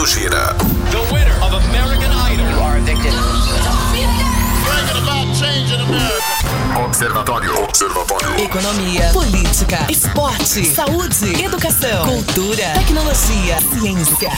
[0.00, 0.69] mundo gira.
[7.00, 7.64] Observatório.
[7.64, 8.44] Observatório.
[8.44, 14.30] Economia, política, esporte, saúde, educação, cultura, tecnologia, ciência.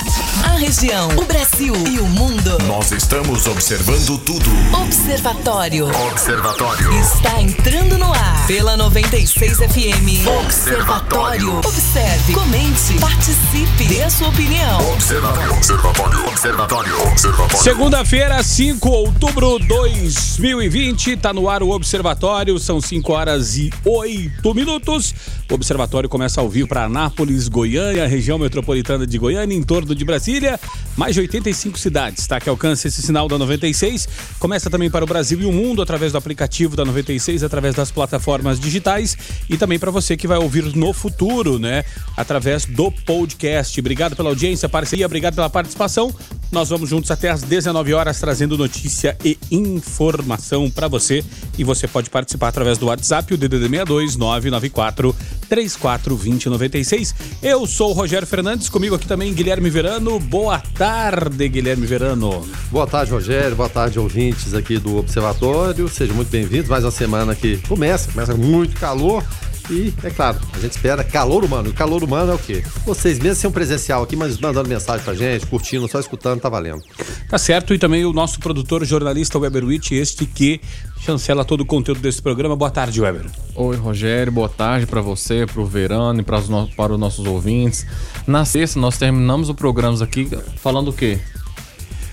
[0.45, 2.59] A região, o Brasil e o mundo.
[2.69, 4.49] Nós estamos observando tudo.
[4.81, 5.91] Observatório.
[6.07, 7.01] Observatório.
[7.01, 10.25] Está entrando no ar pela 96 FM.
[10.45, 11.59] Observatório.
[11.59, 14.93] Observe, comente, participe, dê a sua opinião.
[14.93, 15.53] Observatório.
[15.57, 16.27] Observatório.
[16.29, 17.03] Observatório.
[17.09, 17.59] Observatório.
[17.59, 23.71] Segunda-feira, 5 de outubro de 2020, tá no ar o Observatório, são 5 horas e
[23.85, 25.15] 8 minutos.
[25.51, 30.05] O Observatório começa ao vivo para Anápolis, Goiânia, região metropolitana de Goiânia, em torno de
[30.05, 30.59] Brasília,
[30.97, 32.41] mais de 85 cidades, tá?
[32.41, 34.09] Que alcança esse sinal da 96.
[34.39, 37.91] Começa também para o Brasil e o mundo através do aplicativo da 96, através das
[37.91, 39.17] plataformas digitais
[39.49, 41.85] e também para você que vai ouvir no futuro, né?
[42.17, 43.79] Através do podcast.
[43.79, 46.15] Obrigado pela audiência, parceria, obrigado pela participação.
[46.51, 51.25] Nós vamos juntos até às 19 horas trazendo notícia e informação para você.
[51.57, 55.15] E você pode participar através do WhatsApp, o DDD 62 994
[55.49, 57.15] 3420 96.
[57.43, 60.19] Eu sou o Rogério Fernandes, comigo aqui também Guilherme Verano.
[60.19, 62.47] Boa tarde, Guilherme Verano.
[62.71, 63.57] Boa tarde, Rogério.
[63.57, 65.89] Boa tarde, ouvintes aqui do Observatório.
[65.89, 66.69] Sejam muito bem-vindos.
[66.69, 69.25] Mais uma semana que começa, começa muito calor.
[69.73, 71.71] E, é claro, a gente espera calor humano.
[71.71, 72.63] E calor humano é o quê?
[72.85, 76.83] Vocês mesmos são presencial aqui, mas mandando mensagem pra gente, curtindo, só escutando, tá valendo.
[77.27, 80.61] Tá certo, e também o nosso produtor jornalista Weber Witt, este que
[81.01, 82.55] chancela todo o conteúdo desse programa.
[82.55, 83.25] Boa tarde, Weber.
[83.55, 86.69] Oi, Rogério, boa tarde para você, para o Verano e para os, no...
[86.77, 87.87] para os nossos ouvintes.
[88.27, 91.19] Na sexta, nós terminamos o programa aqui falando o quê?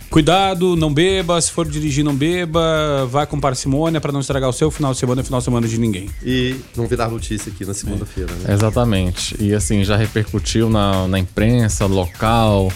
[0.10, 4.54] Cuidado, não beba, se for dirigir, não beba, vai com parcimônia para não estragar o
[4.54, 6.10] seu final de semana e final de semana de ninguém.
[6.24, 8.52] E não virar notícia aqui na segunda-feira, né?
[8.52, 9.36] Exatamente.
[9.40, 12.72] E assim, já repercutiu na, na imprensa local,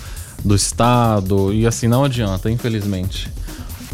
[0.46, 3.32] do estado, e assim, não adianta, infelizmente.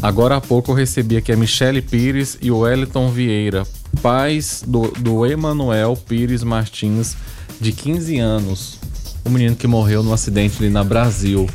[0.02, 3.66] Agora há pouco eu recebi aqui a Michele Pires e o Wellington Vieira,
[4.02, 7.16] pais do, do Emanuel Pires Martins,
[7.58, 8.78] de 15 anos.
[9.24, 11.46] O menino que morreu num acidente ali na Brasil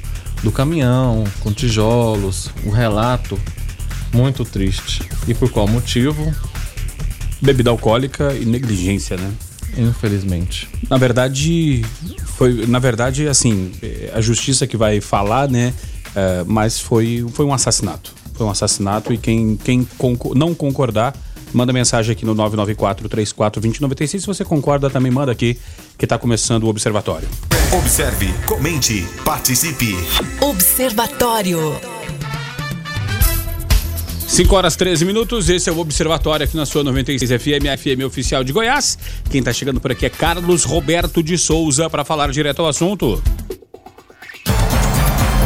[0.45, 3.37] do caminhão, com tijolos, um relato
[4.13, 5.01] muito triste.
[5.27, 6.31] E por qual motivo?
[7.41, 9.33] Bebida alcoólica e negligência, né?
[9.75, 10.69] Infelizmente.
[10.87, 11.83] Na verdade,
[12.37, 13.71] foi, na verdade, assim,
[14.13, 15.73] a justiça que vai falar, né?
[16.15, 18.13] É, mas foi, foi um assassinato.
[18.35, 21.15] Foi um assassinato e quem, quem concor não concordar,
[21.51, 24.21] manda mensagem aqui no 994 34 2096.
[24.21, 25.57] Se você concorda, também manda aqui
[25.97, 27.27] que está começando o Observatório.
[27.75, 29.97] Observe, comente, participe.
[30.39, 31.77] Observatório.
[34.25, 38.45] 5 horas 13 minutos, esse é o Observatório aqui na sua 96 FM, FM oficial
[38.45, 38.97] de Goiás.
[39.29, 43.21] Quem está chegando por aqui é Carlos Roberto de Souza para falar direto ao assunto.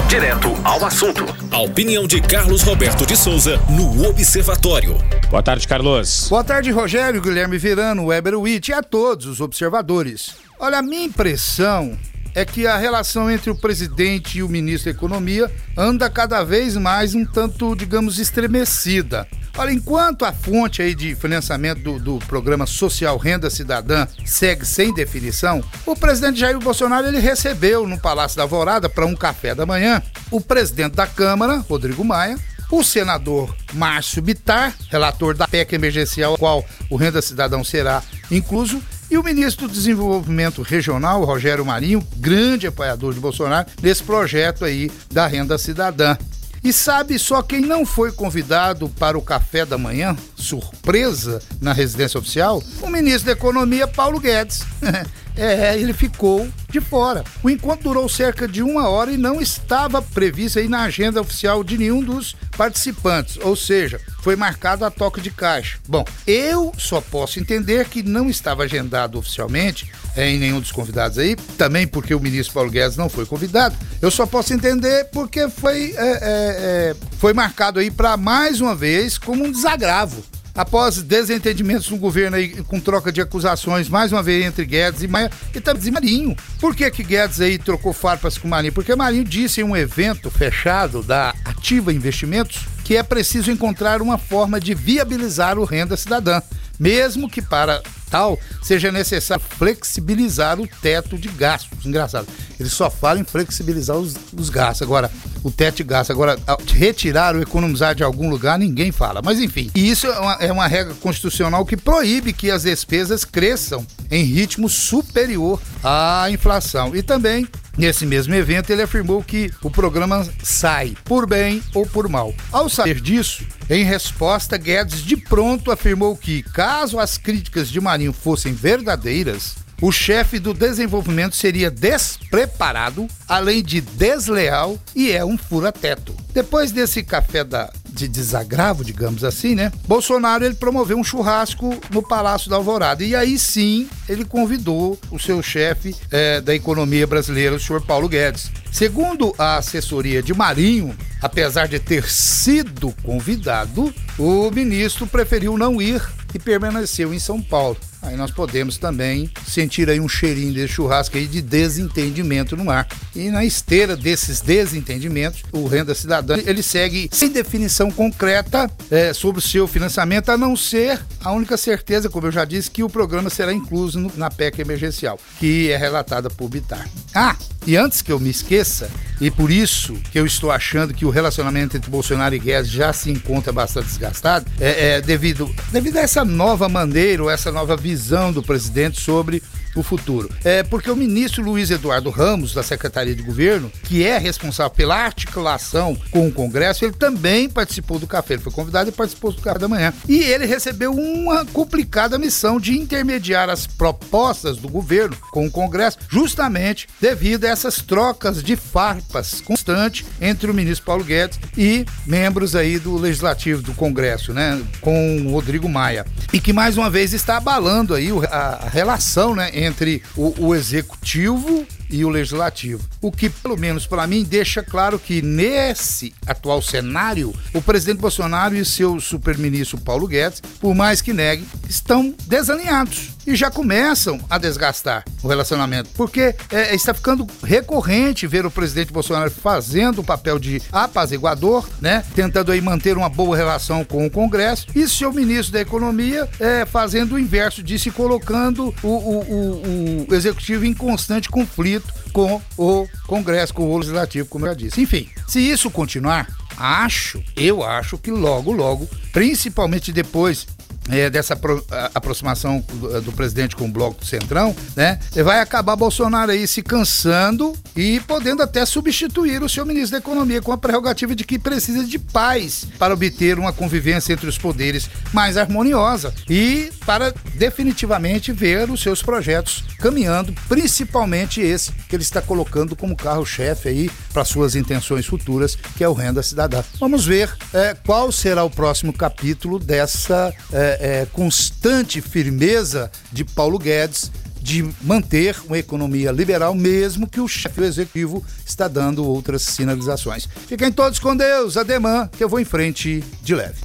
[0.07, 1.25] Direto ao assunto.
[1.49, 4.95] A opinião de Carlos Roberto de Souza no Observatório.
[5.31, 6.27] Boa tarde, Carlos.
[6.29, 10.35] Boa tarde, Rogério, Guilherme Verano, Weber Witt e a todos os observadores.
[10.59, 11.97] Olha, a minha impressão
[12.33, 16.75] é que a relação entre o presidente e o ministro da Economia anda cada vez
[16.77, 19.27] mais um tanto, digamos, estremecida.
[19.57, 24.93] Olha, enquanto a fonte aí de financiamento do, do, programa Social Renda Cidadã segue sem
[24.93, 29.65] definição, o presidente Jair Bolsonaro ele recebeu no Palácio da Alvorada para um café da
[29.65, 30.01] manhã
[30.31, 32.37] o presidente da Câmara, Rodrigo Maia,
[32.71, 39.17] o senador Márcio Bitar, relator da PEC emergencial, qual o Renda Cidadão será incluso, e
[39.17, 45.25] o ministro do Desenvolvimento Regional, Rogério Marinho, grande apoiador de Bolsonaro, nesse projeto aí da
[45.25, 46.15] Renda Cidadã.
[46.63, 52.19] E sabe só quem não foi convidado para o café da manhã, surpresa, na residência
[52.19, 52.61] oficial?
[52.81, 54.65] O ministro da Economia, Paulo Guedes.
[55.35, 57.23] é, ele ficou de fora.
[57.41, 61.63] O encontro durou cerca de uma hora e não estava previsto aí na agenda oficial
[61.63, 65.79] de nenhum dos participantes, ou seja, foi marcado a toque de caixa.
[65.87, 71.17] Bom, eu só posso entender que não estava agendado oficialmente é, em nenhum dos convidados
[71.17, 73.75] aí, também porque o ministro Paulo Guedes não foi convidado.
[74.01, 78.75] Eu só posso entender porque foi, é, é, é foi marcado aí para mais uma
[78.75, 80.23] vez como um desagravo
[80.59, 85.07] após desentendimentos no governo aí, com troca de acusações, mais uma vez entre Guedes e
[85.07, 86.35] Maia, e também Marinho.
[86.59, 88.73] Por que que Guedes aí trocou farpas com Marinho?
[88.73, 94.17] Porque Marinho disse em um evento fechado da Ativa Investimentos que é preciso encontrar uma
[94.17, 96.41] forma de viabilizar o renda cidadã,
[96.77, 101.85] mesmo que para tal seja necessário flexibilizar o teto de gastos.
[101.85, 102.27] Engraçado,
[102.59, 104.81] ele só fala em flexibilizar os, os gastos.
[104.81, 105.11] Agora,
[105.43, 106.37] o teto de gastos, agora,
[106.73, 109.21] retirar ou economizar de algum lugar, ninguém fala.
[109.23, 113.85] Mas enfim, isso é uma, é uma regra constitucional que proíbe que as despesas cresçam
[114.09, 116.95] em ritmo superior à inflação.
[116.95, 117.47] E também
[117.79, 122.35] Nesse mesmo evento, ele afirmou que o programa sai por bem ou por mal.
[122.51, 128.11] Ao saber disso, em resposta, Guedes de pronto afirmou que, caso as críticas de Marinho
[128.11, 136.15] fossem verdadeiras, o chefe do desenvolvimento seria despreparado, além de desleal e é um fura-teto.
[136.33, 139.71] Depois desse café da, de desagravo, digamos assim, né?
[139.87, 145.19] Bolsonaro ele promoveu um churrasco no Palácio da Alvorada e aí sim ele convidou o
[145.19, 148.51] seu chefe eh, da economia brasileira, o senhor Paulo Guedes.
[148.71, 156.01] Segundo a assessoria de Marinho, apesar de ter sido convidado, o ministro preferiu não ir
[156.33, 157.77] e permaneceu em São Paulo.
[158.01, 162.87] Aí nós podemos também sentir aí um cheirinho desse churrasco aí de desentendimento no ar.
[163.15, 169.39] E na esteira desses desentendimentos, o Renda Cidadã, ele segue sem definição concreta é, sobre
[169.39, 172.89] o seu financiamento, a não ser a única certeza, como eu já disse, que o
[172.89, 176.87] programa será incluso no, na PEC emergencial, que é relatada por Bitar.
[177.13, 177.35] Ah,
[177.67, 181.09] e antes que eu me esqueça, e por isso que eu estou achando que o
[181.09, 186.01] relacionamento entre Bolsonaro e Guedes já se encontra bastante desgastado, é, é devido, devido a
[186.01, 189.41] essa nova maneira, ou essa nova visão do presidente sobre
[189.75, 190.29] o futuro.
[190.43, 194.95] É porque o ministro Luiz Eduardo Ramos, da Secretaria de Governo, que é responsável pela
[194.95, 198.35] articulação com o Congresso, ele também participou do café.
[198.35, 199.93] Ele foi convidado e participou do café da manhã.
[200.07, 205.97] E ele recebeu uma complicada missão de intermediar as propostas do governo com o Congresso,
[206.09, 212.55] justamente devido a essas trocas de farpas constantes entre o ministro Paulo Guedes e membros
[212.55, 216.05] aí do Legislativo, do Congresso, né, com o Rodrigo Maia.
[216.31, 221.65] E que mais uma vez está abalando aí a, relação, né, entre o, o executivo
[221.89, 222.83] e o legislativo.
[223.01, 228.55] O que, pelo menos para mim, deixa claro que nesse atual cenário, o presidente Bolsonaro
[228.55, 234.37] e seu superministro Paulo Guedes, por mais que negue, estão desalinhados e já começam a
[234.37, 240.39] desgastar o relacionamento, porque é, está ficando recorrente ver o presidente Bolsonaro fazendo o papel
[240.39, 245.53] de apaziguador, né, tentando aí manter uma boa relação com o Congresso, e seu ministro
[245.53, 250.73] da Economia é, fazendo o inverso disso e colocando o, o, o, o executivo em
[250.73, 254.81] constante conflito com o Congresso, com o Legislativo, como eu já disse.
[254.81, 256.27] Enfim, se isso continuar,
[256.57, 260.47] acho, eu acho que logo, logo, principalmente depois
[260.89, 261.63] é, dessa apro
[261.93, 264.99] aproximação do, do, presidente com o bloco do Centrão, né?
[265.23, 270.41] Vai acabar Bolsonaro aí se cansando e podendo até substituir o seu ministro da Economia
[270.41, 274.89] com a prerrogativa de que precisa de paz para obter uma convivência entre os poderes
[275.13, 282.21] mais harmoniosa e para definitivamente ver os seus projetos caminhando, principalmente esse que ele está
[282.21, 286.63] colocando como carro-chefe aí para suas intenções futuras, que é o Renda Cidadã.
[286.79, 293.59] Vamos ver é, qual será o próximo capítulo dessa é, é, constante firmeza de Paulo
[293.59, 294.11] Guedes
[294.41, 300.27] de manter uma economia liberal, mesmo que o chefe executivo está dando outras sinalizações.
[300.47, 303.57] Fiquem todos com Deus, ademã, que eu vou em frente de leve.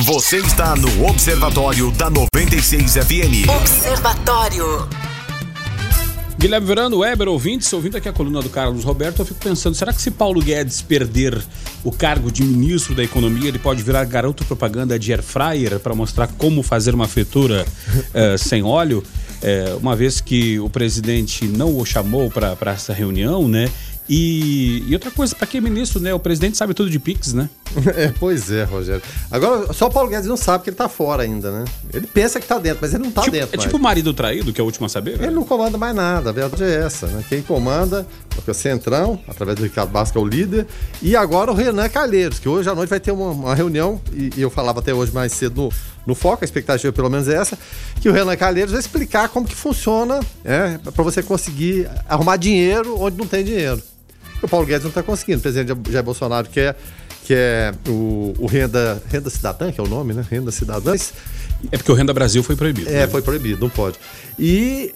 [0.00, 3.48] Você está no Observatório da 96 FM.
[3.48, 5.11] Observatório.
[6.38, 9.92] Guilherme Verano, Weber, ouvintes, ouvindo aqui a coluna do Carlos Roberto, eu fico pensando, será
[9.92, 11.40] que se Paulo Guedes perder
[11.84, 15.94] o cargo de ministro da Economia, ele pode virar garoto propaganda de air fryer para
[15.94, 19.04] mostrar como fazer uma fritura uh, sem óleo?
[19.42, 23.68] Uh, uma vez que o presidente não o chamou para essa reunião, né?
[24.08, 26.12] E, e outra coisa, para que ministro, né?
[26.12, 27.48] O presidente sabe tudo de Pix, né?
[27.96, 29.02] É, pois é, Rogério.
[29.30, 31.64] Agora, só o Paulo Guedes não sabe que ele tá fora ainda, né?
[31.92, 33.54] Ele pensa que tá dentro, mas ele não tá tipo, dentro.
[33.54, 33.66] É mais.
[33.66, 35.20] tipo o marido traído, que é o último a saber?
[35.20, 37.24] Ele não comanda mais nada, a verdade é essa, né?
[37.28, 38.06] Quem comanda
[38.46, 40.66] é o Centrão, através do Ricardo Basca, é o líder,
[41.00, 44.30] e agora o Renan Calheiros, que hoje à noite vai ter uma, uma reunião, e,
[44.36, 45.72] e, eu falava até hoje mais cedo no,
[46.06, 47.58] no Foco, a expectativa pelo menos é essa,
[48.00, 53.00] que o Renan Calheiros vai explicar como que funciona, é, para você conseguir arrumar dinheiro
[53.00, 53.82] onde não tem dinheiro.
[54.42, 55.38] O Paulo Guedes não está conseguindo.
[55.38, 56.76] O presidente Jair Bolsonaro quer,
[57.24, 60.24] que é o, o, Renda, Renda Cidadã, que é o nome, né?
[60.28, 61.12] Renda Cidadãs.
[61.70, 62.88] É porque o Renda Brasil foi proibido.
[62.90, 63.06] É, né?
[63.06, 63.98] foi proibido, não pode.
[64.36, 64.92] E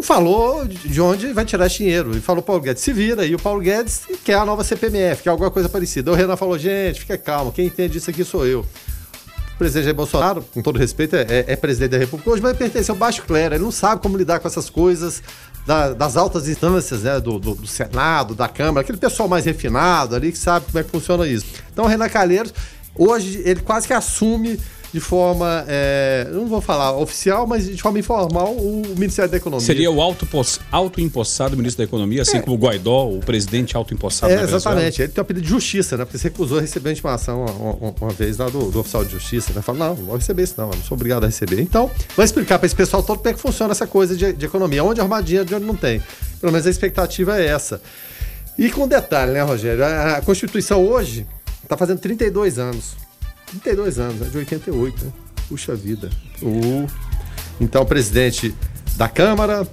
[0.00, 2.16] não falou de onde vai tirar esse dinheiro.
[2.16, 3.24] E falou, Paulo Guedes, se vira.
[3.26, 6.10] E o Paulo Guedes quer a nova CPMF, que é alguma coisa parecida.
[6.10, 8.60] O Renan falou, gente, fica calmo, quem entende isso aqui sou eu.
[8.60, 12.56] O presidente Jair Bolsonaro, com todo respeito, é, é, é presidente da República hoje, mas
[12.56, 13.54] pertence ao baixo clero.
[13.54, 15.22] Ele não sabe como lidar com essas coisas
[15.66, 20.16] da, das altas instâncias, né, do, do, do, Senado, da Câmara, aquele pessoal mais refinado
[20.16, 21.44] ali que sabe como é que funciona isso.
[21.70, 22.54] Então, o Renan Calheiros,
[23.00, 24.58] hoje, ele quase que assume
[24.92, 29.64] de forma, é, não vou falar oficial, mas de forma informal, o Ministério da Economia.
[29.64, 32.40] Seria o auto-empossado ministro da Economia, assim é.
[32.40, 35.00] como o Guaidó, o presidente auto-empossado é, Exatamente.
[35.00, 36.04] Ele tem o apelido de justiça, né?
[36.04, 39.04] Porque você recusou a receber a intimação uma, uma, uma vez lá do, do, oficial
[39.04, 39.62] de justiça, né?
[39.62, 41.60] Fala, não, não vou receber isso não, não sou obrigado a receber.
[41.60, 44.44] Então, vai explicar para esse pessoal todo como é que funciona essa coisa de, de
[44.44, 46.02] economia, onde arrumar dinheiro, de onde não tem.
[46.40, 47.80] Pelo menos a expectativa é essa.
[48.58, 49.84] E com detalhe, né, Rogério?
[49.84, 51.26] A, a Constituição hoje
[51.70, 52.96] está fazendo 32 anos.
[53.46, 55.12] 32 anos, é de 88, né?
[55.48, 56.10] Puxa vida.
[56.42, 56.86] O...
[57.60, 58.54] Então, o presidente
[58.96, 59.66] da Câmara,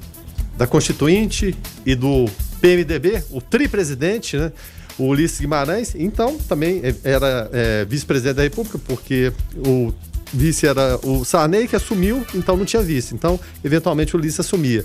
[0.55, 2.25] da Constituinte e do
[2.61, 4.51] PMDB, o tripresidente, né?
[4.97, 9.93] O Ulisses Guimarães, então também era é, vice-presidente da República, porque o
[10.33, 13.13] vice era o Sarney que assumiu, então não tinha vice.
[13.13, 14.83] Então, eventualmente, o Ulisses assumia.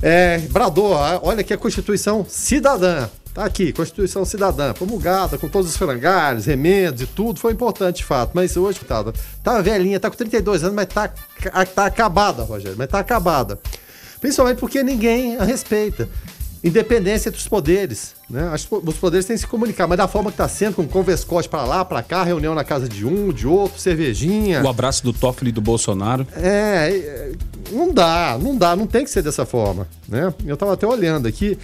[0.00, 3.08] É, bradou, olha aqui a Constituição Cidadã.
[3.34, 8.04] Tá aqui, Constituição Cidadã, promulgada com todos os frangalhos, remendos e tudo, foi importante de
[8.04, 8.30] fato.
[8.32, 9.04] Mas hoje, tá,
[9.42, 11.12] tá velhinha, tá com 32 anos, mas tá,
[11.74, 13.58] tá acabada, Rogério, mas tá acabada.
[14.20, 16.08] Principalmente porque ninguém a respeita.
[16.62, 18.14] Independência entre os poderes.
[18.30, 18.50] Né?
[18.54, 21.64] Os poderes têm que se comunicar, mas da forma que está sendo, com converscote para
[21.64, 24.62] lá, para cá, reunião na casa de um, de outro, cervejinha.
[24.62, 26.24] O abraço do Toffoli e do Bolsonaro.
[26.36, 27.32] É, é,
[27.72, 29.88] não dá, não dá, não tem que ser dessa forma.
[30.08, 30.32] Né?
[30.46, 31.58] Eu estava até olhando aqui.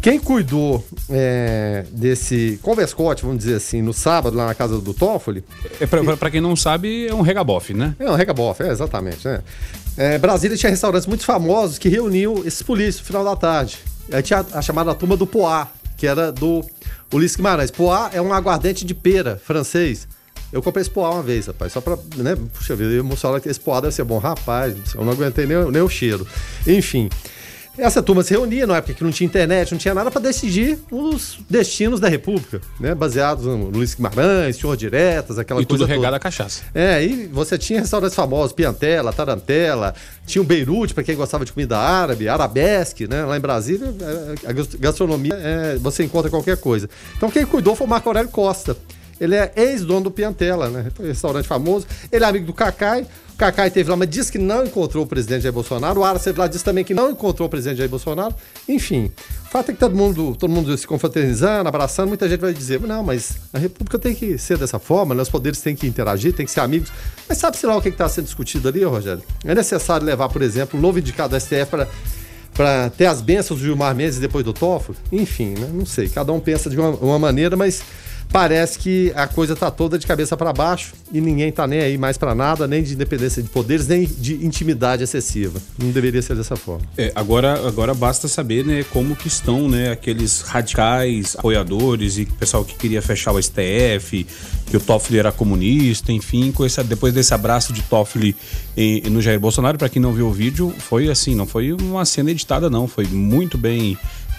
[0.00, 5.44] Quem cuidou é, desse converscote, vamos dizer assim, no sábado, lá na casa do Toffoli.
[5.80, 7.94] É, para quem não sabe, é um regabofe, né?
[7.98, 9.26] É um regabofe, é, exatamente.
[9.26, 9.42] Né?
[9.96, 13.78] É, Brasília tinha restaurantes muito famosos que reuniam esses polícios no final da tarde.
[14.12, 16.64] Aí tinha a, a chamada turma do Poá, que era do
[17.12, 17.70] Ulisses Guimarães.
[17.70, 20.06] Poá é um aguardente de pera francês.
[20.52, 23.58] Eu comprei esse poá uma vez, rapaz, só pra, né, puxa vida, emocionar que esse
[23.58, 24.18] poá deve ser bom.
[24.18, 26.26] Rapaz, eu não aguentei nem, nem o cheiro.
[26.66, 27.08] Enfim,
[27.78, 30.78] essa turma se reunia na época que não tinha internet, não tinha nada para decidir
[30.90, 32.94] os destinos da República, né?
[32.94, 35.84] Baseados no Luiz Guimarães, Senhor Diretas, aquela e coisa.
[35.84, 36.62] E tudo regado a caixaça.
[36.74, 39.94] É, e você tinha restaurantes famosos, Piantela, Tarantela,
[40.26, 43.24] tinha o Beirute, para quem gostava de comida árabe, Arabesque, né?
[43.24, 46.88] Lá em Brasília, é, a gastronomia, é, você encontra qualquer coisa.
[47.16, 48.76] Então quem cuidou foi o Marco Aurélio Costa.
[49.20, 50.86] Ele é ex-dono do Piantela, né?
[51.00, 51.86] Restaurante famoso.
[52.12, 53.06] Ele é amigo do Cacai.
[53.36, 56.00] O Cacai teve lá, mas disse que não encontrou o presidente Jair Bolsonaro.
[56.00, 58.34] O Ara lá disse também que não encontrou o presidente Jair Bolsonaro.
[58.66, 59.12] Enfim,
[59.44, 62.08] o fato é que todo mundo, todo mundo se confraternizando, abraçando.
[62.08, 65.20] Muita gente vai dizer, não, mas a República tem que ser dessa forma, né?
[65.20, 66.90] os poderes têm que interagir, tem que ser amigos.
[67.28, 69.22] Mas sabe-se lá o que está sendo discutido ali, Rogério?
[69.44, 71.88] É necessário levar, por exemplo, o novo indicado da STF para
[72.54, 74.96] para ter as bênçãos do Gilmar Mendes depois do Toffoli?
[75.12, 75.68] Enfim, né?
[75.70, 76.08] não sei.
[76.08, 77.82] Cada um pensa de uma, uma maneira, mas
[78.32, 81.96] parece que a coisa está toda de cabeça para baixo e ninguém está nem aí
[81.96, 85.60] mais para nada, nem de independência de poderes, nem de intimidade excessiva.
[85.78, 86.84] Não deveria ser dessa forma.
[86.98, 92.64] É, agora, agora basta saber né, como que estão né, aqueles radicais, apoiadores e pessoal
[92.64, 94.26] que queria fechar o STF,
[94.66, 98.36] que o Toffoli era comunista, enfim, com esse, depois desse abraço de Toffoli
[98.76, 102.04] em, no Jair Bolsonaro, para quem não viu o vídeo, foi assim, não foi uma
[102.04, 103.96] cena editada não, foi muito bem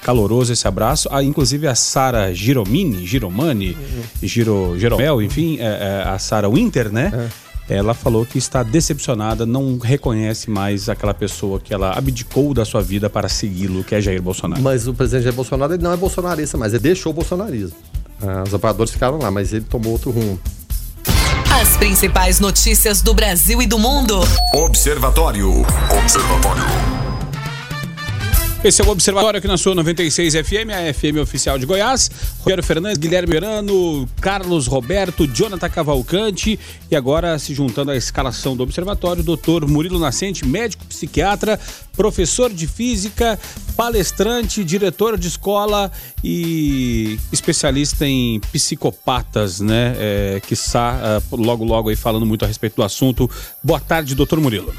[0.08, 1.10] caloroso esse abraço.
[1.12, 4.04] Ah, inclusive a Sara Giromini, Giromani, uhum.
[4.24, 5.66] Giro, Giromel, enfim, é,
[6.06, 7.30] é, a Sara Winter, né?
[7.70, 7.78] É.
[7.78, 12.82] Ela falou que está decepcionada, não reconhece mais aquela pessoa que ela abdicou da sua
[12.82, 14.62] vida para segui-lo, que é Jair Bolsonaro.
[14.62, 17.76] Mas o presidente Jair Bolsonaro ele não é bolsonarista, mas ele deixou o bolsonarismo.
[18.22, 20.40] Ah, os apoiadores ficaram lá, mas ele tomou outro rumo.
[21.62, 24.22] As principais notícias do Brasil e do mundo.
[24.54, 25.66] Observatório.
[26.02, 26.97] Observatório.
[28.68, 32.12] Esse é o Observatório aqui na sua 96 FM, a FM oficial de Goiás.
[32.40, 36.60] Rogério Fernandes, Guilherme Verano, Carlos Roberto, Jonathan Cavalcante
[36.92, 41.58] e agora se juntando à escalação do Observatório, doutor Murilo Nascente, médico psiquiatra,
[41.96, 43.40] professor de física,
[43.78, 45.90] palestrante, diretor de escola
[46.22, 49.96] e especialista em psicopatas, né?
[49.98, 53.32] É, que está logo logo aí falando muito a respeito do assunto.
[53.64, 54.74] Boa tarde, doutor Murilo.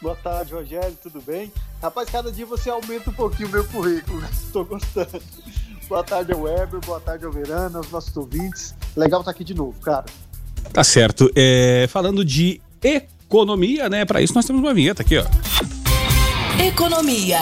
[0.00, 1.50] Boa tarde, Rogério, tudo bem?
[1.82, 5.22] Rapaz, cada dia você aumenta um pouquinho o meu currículo, estou gostando.
[5.88, 8.74] Boa tarde ao Weber, boa tarde ao Verano, aos nossos ouvintes.
[8.96, 10.04] Legal estar aqui de novo, cara.
[10.72, 11.30] Tá certo.
[11.34, 14.04] É, falando de economia, né?
[14.04, 15.24] Para isso nós temos uma vinheta aqui, ó.
[16.62, 17.38] Economia.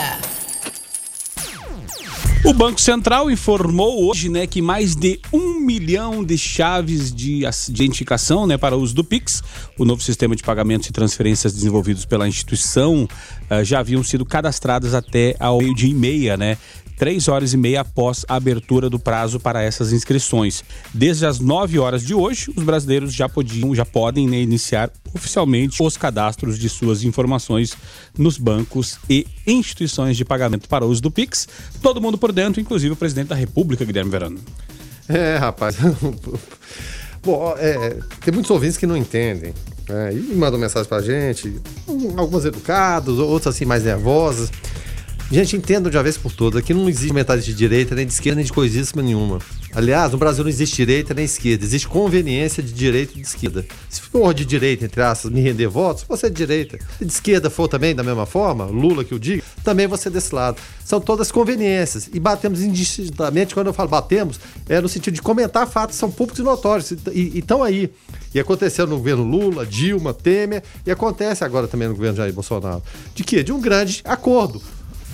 [2.45, 8.45] O Banco Central informou hoje né, que mais de um milhão de chaves de identificação
[8.45, 9.41] né, para uso do Pix,
[9.79, 13.09] o novo sistema de pagamentos e transferências desenvolvidos pela instituição,
[13.49, 16.55] uh, já haviam sido cadastradas até ao meio-dia e meia, né?
[16.97, 20.63] Três horas e meia após a abertura do prazo para essas inscrições.
[20.93, 25.81] Desde as 9 horas de hoje, os brasileiros já podiam, já podem né, iniciar oficialmente
[25.81, 27.75] os cadastros de suas informações
[28.17, 31.47] nos bancos e instituições de pagamento para uso do Pix.
[31.81, 34.39] Todo mundo por dentro, inclusive o presidente da República, Guilherme Verano.
[35.07, 35.77] É, rapaz.
[37.23, 39.53] Bom, é, tem muitos ouvintes que não entendem.
[39.87, 41.61] Né, e mandam mensagem pra gente,
[42.17, 44.51] algumas educadas, outras assim mais nervosas.
[45.31, 48.13] Gente, entenda de uma vez por todas, aqui não existe comentário de direita, nem de
[48.13, 49.39] esquerda, nem de coisíssima nenhuma.
[49.73, 53.65] Aliás, no Brasil não existe direita nem esquerda, existe conveniência de direita e de esquerda.
[53.89, 56.77] Se for de direita, entre aspas, me render votos, você é de direita.
[56.99, 60.11] Se de esquerda for também da mesma forma, Lula que o diga, também você é
[60.11, 60.61] desse lado.
[60.85, 62.07] São todas conveniências.
[62.13, 64.39] E batemos indistintamente, quando eu falo batemos,
[64.69, 67.91] é no sentido de comentar fatos, são públicos e notórios, e estão aí.
[68.31, 72.83] E aconteceu no governo Lula, Dilma, Temer, e acontece agora também no governo Jair Bolsonaro.
[73.15, 73.41] De quê?
[73.41, 74.61] De um grande acordo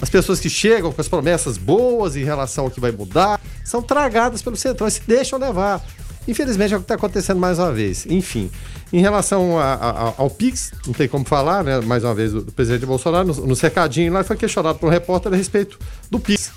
[0.01, 3.81] as pessoas que chegam com as promessas boas em relação ao que vai mudar são
[3.81, 5.85] tragadas pelo centrão e se deixam levar.
[6.27, 8.05] Infelizmente é o que está acontecendo mais uma vez.
[8.07, 8.49] Enfim,
[8.93, 11.79] em relação a, a, ao Pix, não tem como falar, né?
[11.81, 15.33] Mais uma vez, o presidente Bolsonaro, no, no cercadinho lá, foi questionado por um repórter
[15.33, 15.79] a respeito
[16.11, 16.51] do Pix.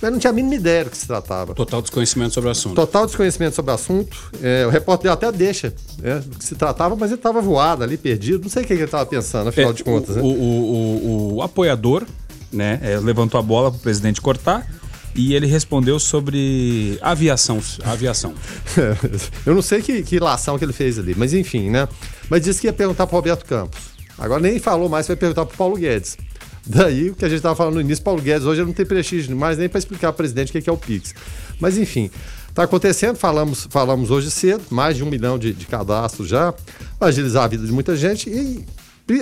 [0.00, 1.52] Mas não tinha a mínima ideia do que se tratava.
[1.54, 2.74] Total desconhecimento sobre o assunto.
[2.74, 4.16] Total desconhecimento sobre o assunto.
[4.40, 7.96] É, o repórter até deixa né, do que se tratava, mas ele estava voado ali,
[7.98, 8.42] perdido.
[8.44, 10.16] Não sei o que ele estava pensando, afinal É, de contas.
[10.16, 10.22] o, né?
[10.22, 12.04] o, o- o apoiador
[12.52, 14.66] né, é, levantou a bola para o presidente cortar
[15.14, 17.60] e ele respondeu sobre aviação.
[17.84, 18.34] aviação.
[19.44, 21.88] Eu não sei que, que lação que ele fez ali, mas enfim, né?
[22.28, 23.80] Mas disse que ia perguntar pro Roberto Campos.
[24.18, 26.16] Agora nem falou mais, vai perguntar pro Paulo Guedes.
[26.66, 29.34] Daí o que a gente estava falando no início, Paulo Guedes hoje não tem prestígio
[29.36, 31.14] mais nem para explicar ao presidente o que é o Pix.
[31.58, 32.10] Mas enfim,
[32.48, 36.54] está acontecendo, falamos, falamos hoje cedo, mais de um milhão de, de cadastros já,
[37.00, 38.64] agilizar a vida de muita gente e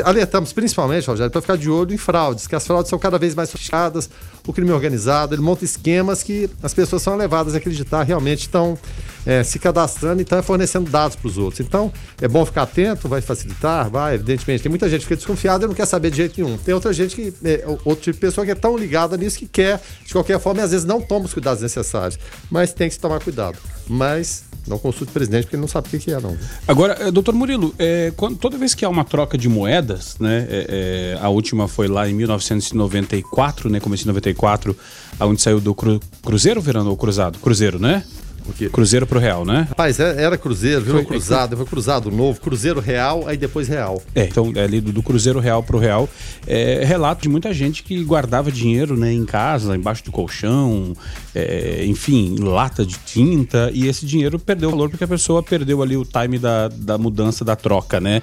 [0.05, 3.35] alertamos principalmente, Rogério, para ficar de olho em fraudes, que as fraudes são cada vez
[3.35, 4.09] mais sofisticadas,
[4.47, 8.79] o crime organizado, ele monta esquemas que as pessoas são levadas a acreditar realmente estão
[9.27, 11.61] é, se cadastrando e estão fornecendo dados para os outros.
[11.61, 14.63] Então, é bom ficar atento, vai facilitar, vai, evidentemente.
[14.63, 16.57] Tem muita gente que fica desconfiada e não quer saber de jeito nenhum.
[16.57, 19.47] Tem outra gente que, é, outro tipo de pessoa que é tão ligada nisso que
[19.47, 22.19] quer, de qualquer forma, e às vezes não toma os cuidados necessários.
[22.51, 23.59] Mas tem que se tomar cuidado.
[23.87, 26.37] Mas não consulte o presidente, porque ele não sabe o que é, não.
[26.67, 30.47] Agora, eh, doutor Murilo, eh, quando- toda vez que há uma troca de moedas, né,
[30.49, 34.77] eh, a última foi lá em 1994, né, começo de 94,
[35.19, 37.39] aonde saiu do cru- Cruzeiro, Verano, ou Cruzado?
[37.39, 38.03] Cruzeiro, né?
[38.47, 38.71] O quê?
[38.71, 39.67] Cruzeiro pro Real, né?
[39.69, 44.03] Rapaz, é- era Cruzeiro, virou Foi- Cruzado, foi Cruzado Novo, Cruzeiro Real, aí depois Real.
[44.15, 46.09] É, então é ali do, do Cruzeiro Real pro Real.
[46.47, 50.95] É, relato de muita gente que guardava dinheiro né, em casa, embaixo do colchão,
[51.39, 55.97] é, enfim, lata de tinta, e esse dinheiro perdeu valor porque a pessoa perdeu ali
[55.97, 58.21] o time da, da mudança da troca, né?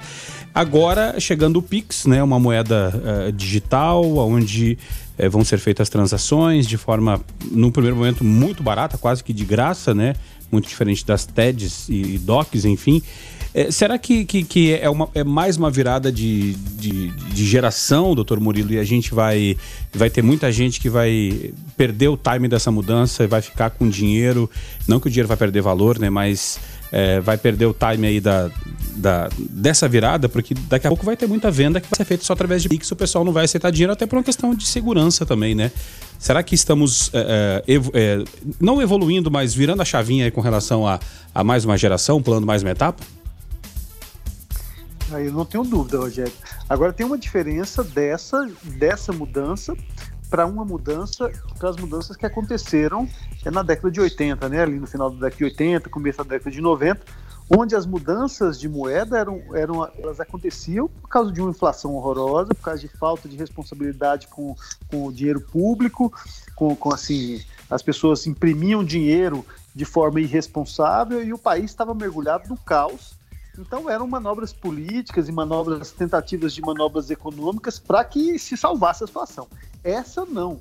[0.54, 2.22] Agora, chegando o Pix, né?
[2.22, 4.78] Uma moeda eh, digital, onde
[5.18, 9.44] eh, vão ser feitas transações de forma, num primeiro momento, muito barata, quase que de
[9.44, 10.14] graça, né?
[10.50, 13.02] Muito diferente das TEDs e, e DOCs, enfim.
[13.56, 18.14] É, será que, que, que é, uma, é mais uma virada de, de, de geração,
[18.14, 19.56] doutor Murilo, e a gente vai,
[19.94, 23.88] vai ter muita gente que vai perder o time dessa mudança e vai ficar com
[23.88, 24.50] dinheiro,
[24.86, 26.60] não que o dinheiro vai perder valor, né, mas
[26.92, 28.50] é, vai perder o time aí da,
[28.94, 32.24] da, dessa virada, porque daqui a pouco vai ter muita venda que vai ser feita
[32.24, 34.66] só através de Pix, o pessoal não vai aceitar dinheiro, até por uma questão de
[34.66, 35.72] segurança também, né?
[36.18, 38.24] Será que estamos é, é, é,
[38.60, 41.00] não evoluindo, mas virando a chavinha com relação a,
[41.34, 43.02] a mais uma geração, pulando mais uma etapa?
[45.12, 46.32] Aí eu não tenho dúvida, Rogério.
[46.68, 49.76] Agora tem uma diferença dessa, dessa mudança
[50.28, 53.08] para uma mudança, para as mudanças que aconteceram
[53.44, 54.62] é, na década de 80, né?
[54.62, 57.00] Ali no final da década de 80, começo da década de 90,
[57.48, 62.52] onde as mudanças de moeda eram, eram elas aconteciam por causa de uma inflação horrorosa,
[62.54, 64.56] por causa de falta de responsabilidade com,
[64.88, 66.12] com o dinheiro público,
[66.56, 67.40] com, com assim
[67.70, 73.15] as pessoas imprimiam dinheiro de forma irresponsável e o país estava mergulhado no caos
[73.58, 79.06] então eram manobras políticas e manobras, tentativas de manobras econômicas para que se salvasse a
[79.06, 79.48] situação.
[79.82, 80.58] Essa não.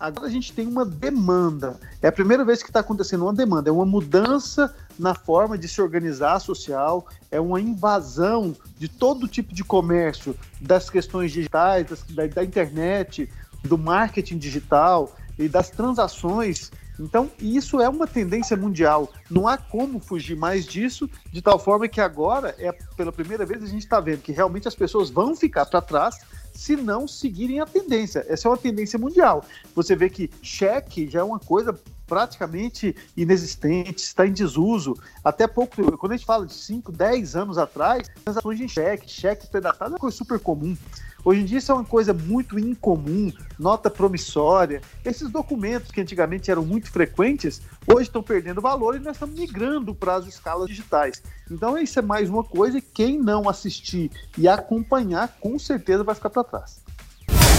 [0.00, 1.78] Agora a gente tem uma demanda.
[2.00, 3.68] É a primeira vez que está acontecendo uma demanda.
[3.70, 9.54] É uma mudança na forma de se organizar social, é uma invasão de todo tipo
[9.54, 13.28] de comércio, das questões digitais, das- da, da internet,
[13.62, 19.10] do marketing digital e das transações então, isso é uma tendência mundial.
[19.30, 23.62] Não há como fugir mais disso, de tal forma que agora, é pela primeira vez,
[23.62, 26.18] a gente está vendo que realmente as pessoas vão ficar para trás
[26.52, 28.24] se não seguirem a tendência.
[28.28, 29.44] Essa é uma tendência mundial.
[29.74, 34.94] Você vê que cheque já é uma coisa praticamente inexistente, está em desuso.
[35.24, 39.46] Até pouco, quando a gente fala de 5, 10 anos atrás, transações em cheque, cheque
[39.46, 40.76] predatado é uma coisa super comum.
[41.24, 44.80] Hoje em dia isso é uma coisa muito incomum, nota promissória.
[45.04, 49.94] Esses documentos que antigamente eram muito frequentes, hoje estão perdendo valor e nós estamos migrando
[49.94, 51.22] para as escalas digitais.
[51.50, 56.14] Então isso é mais uma coisa e quem não assistir e acompanhar, com certeza vai
[56.14, 56.82] ficar para trás.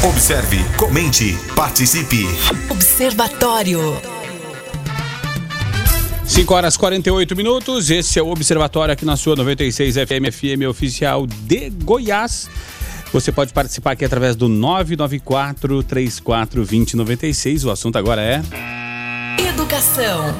[0.03, 2.25] Observe, comente, participe.
[2.69, 3.79] Observatório.
[6.25, 7.89] 5 horas 48 minutos.
[7.89, 12.49] Esse é o Observatório aqui na sua 96 FM, FM oficial de Goiás.
[13.13, 17.63] Você pode participar aqui através do 994 34 2096.
[17.63, 18.41] O assunto agora é.
[19.47, 20.35] Educação.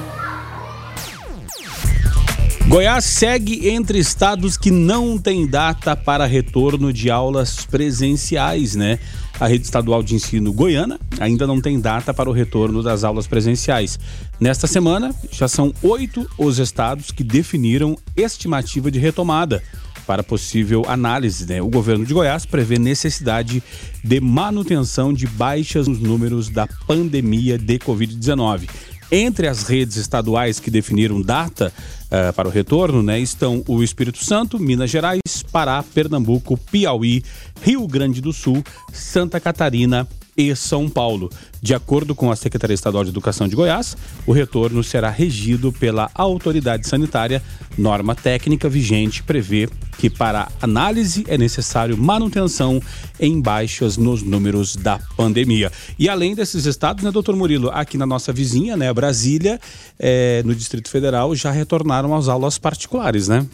[2.67, 8.97] Goiás segue entre estados que não tem data para retorno de aulas presenciais, né?
[9.39, 13.27] A rede estadual de ensino goiana ainda não tem data para o retorno das aulas
[13.27, 13.99] presenciais.
[14.39, 19.61] Nesta semana, já são oito os estados que definiram estimativa de retomada
[20.05, 21.45] para possível análise.
[21.45, 21.61] Né?
[21.61, 23.63] O governo de Goiás prevê necessidade
[24.03, 28.69] de manutenção de baixas nos números da pandemia de Covid-19.
[29.11, 31.71] Entre as redes estaduais que definiram data
[32.05, 35.19] uh, para o retorno, né, estão o Espírito Santo, Minas Gerais,
[35.51, 37.23] Pará, Pernambuco, Piauí,
[37.61, 41.29] Rio Grande do Sul, Santa Catarina e São Paulo.
[41.61, 46.09] De acordo com a Secretaria Estadual de Educação de Goiás, o retorno será regido pela
[46.13, 47.41] autoridade sanitária.
[47.77, 52.81] Norma técnica vigente prevê que para análise é necessário manutenção
[53.19, 55.71] em baixas nos números da pandemia.
[55.97, 59.59] E além desses estados, né, doutor Murilo, aqui na nossa vizinha, né, Brasília,
[59.99, 63.45] é, no Distrito Federal, já retornaram às aulas particulares, né?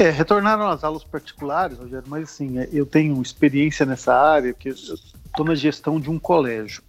[0.00, 4.70] É, retornaram às aulas particulares, Rogério, mas assim, é, eu tenho experiência nessa área, porque
[4.70, 6.82] estou na gestão de um colégio.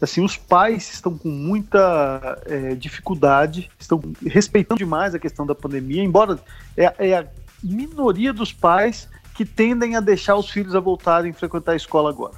[0.00, 6.02] Assim, os pais estão com muita é, dificuldade, estão respeitando demais a questão da pandemia,
[6.02, 6.38] embora
[6.74, 7.26] é, é, a
[7.62, 12.08] minoria dos pais que tendem a deixar os filhos a voltarem a frequentar a escola
[12.08, 12.34] agora.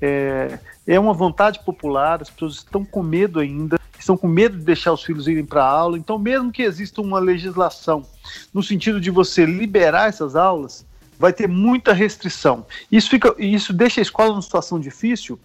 [0.00, 4.64] É, é uma vontade popular, as pessoas estão com medo ainda, estão com medo de
[4.64, 5.98] deixar os filhos irem para a aula.
[5.98, 8.06] Então, mesmo que exista uma legislação
[8.52, 10.86] no sentido de você liberar essas aulas,
[11.18, 12.66] vai ter muita restrição.
[12.92, 15.40] Isso, fica, isso deixa a escola numa situação difícil,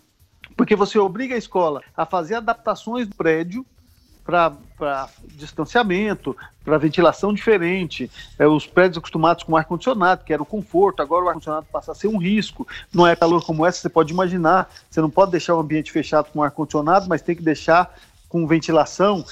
[0.58, 3.66] porque você obriga a escola a fazer adaptações do prédio
[4.26, 8.12] para distanciamento, para ventilação diferente.
[8.38, 11.96] É, os prédios acostumados com ar-condicionado, que era o conforto, agora o ar-condicionado passa a
[11.96, 12.68] ser um risco.
[12.94, 14.70] Não é calor como essa, você pode imaginar.
[14.90, 17.92] Você não pode deixar o ambiente fechado com ar-condicionado, mas tem que deixar
[18.30, 19.26] com ventilação,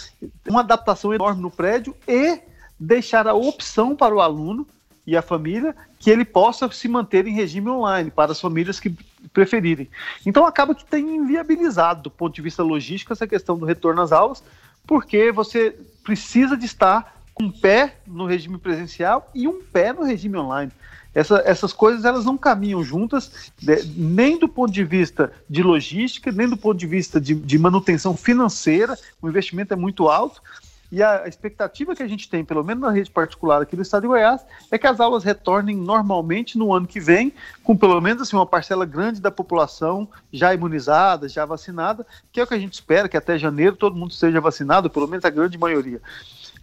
[0.47, 2.39] uma adaptação enorme no prédio e
[2.79, 4.67] deixar a opção para o aluno
[5.05, 8.93] e a família que ele possa se manter em regime online para as famílias que
[9.31, 9.89] preferirem.
[10.25, 14.11] Então acaba que tem inviabilizado do ponto de vista logístico essa questão do retorno às
[14.11, 14.43] aulas,
[14.85, 20.03] porque você precisa de estar com um pé no regime presencial e um pé no
[20.03, 20.71] regime online.
[21.17, 26.31] Essa, essas coisas elas não caminham juntas, né, nem do ponto de vista de logística,
[26.31, 28.95] nem do ponto de vista de, de manutenção financeira.
[29.19, 30.43] O investimento é muito alto.
[30.91, 34.03] E a expectativa que a gente tem, pelo menos na rede particular aqui do estado
[34.03, 38.21] de Goiás, é que as aulas retornem normalmente no ano que vem, com pelo menos
[38.21, 42.59] assim, uma parcela grande da população já imunizada, já vacinada, que é o que a
[42.59, 45.99] gente espera, que até janeiro todo mundo esteja vacinado, pelo menos a grande maioria.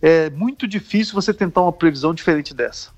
[0.01, 2.95] É muito difícil você tentar uma previsão diferente dessa.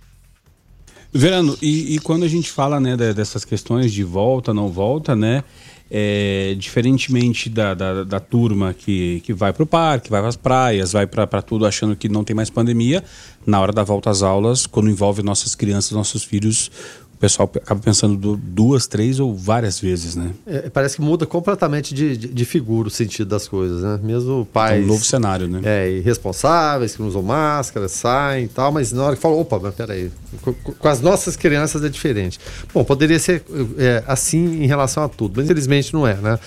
[1.17, 5.43] Verano, e, e, quando a gente fala né, dessas questões de volta, não volta, né?
[5.89, 10.35] É, diferentemente da, da, da, turma que, que vai para o parque, vai para as
[10.35, 13.05] praias, vai para tudo achando que não tem mais pandemia,
[13.47, 16.73] na hora da volta às aulas, quando envolve nossas crianças, nossos filhos,
[17.17, 20.33] o pessoal acaba pensando duas, três ou várias vezes, né?
[20.47, 23.99] É, parece que muda completamente de, de, de, figura o sentido das coisas, né?
[24.03, 24.83] Mesmo pais...
[24.83, 25.63] É um novo cenário, né?
[25.65, 29.59] É, irresponsáveis, que não usam máscara, saem e tal, mas na hora que falam, opa,
[29.59, 30.11] mas peraí,
[30.43, 32.39] com, com as nossas crianças é diferente.
[32.75, 33.43] Bom, poderia ser
[33.79, 36.39] é, assim em relação a tudo, mas infelizmente não é, né?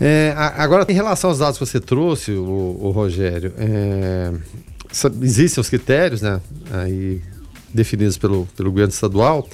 [0.00, 4.32] É, agora, em relação aos dados que você trouxe, o, o Rogério, é,
[5.22, 6.40] existem os critérios, né?
[6.72, 7.22] Aí
[7.72, 9.48] definidos pelo, pelo governo estadual,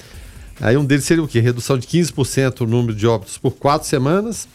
[0.61, 1.39] Aí um deles seria o quê?
[1.39, 4.47] Redução de 15% no número de óbitos por quatro semanas.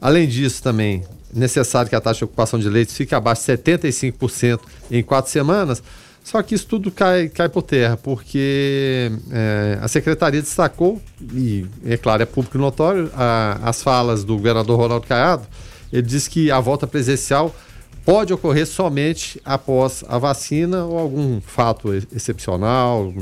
[0.00, 4.60] Além disso, também necessário que a taxa de ocupação de leitos fique abaixo de 75%
[4.90, 5.82] em quatro semanas.
[6.22, 11.00] Só que isso tudo cai, cai por terra, porque é, a secretaria destacou,
[11.34, 15.46] e é claro, é público notório, a, as falas do governador Ronaldo Caiado.
[15.92, 17.54] Ele disse que a volta presencial
[18.04, 23.12] pode ocorrer somente após a vacina ou algum fato excepcional,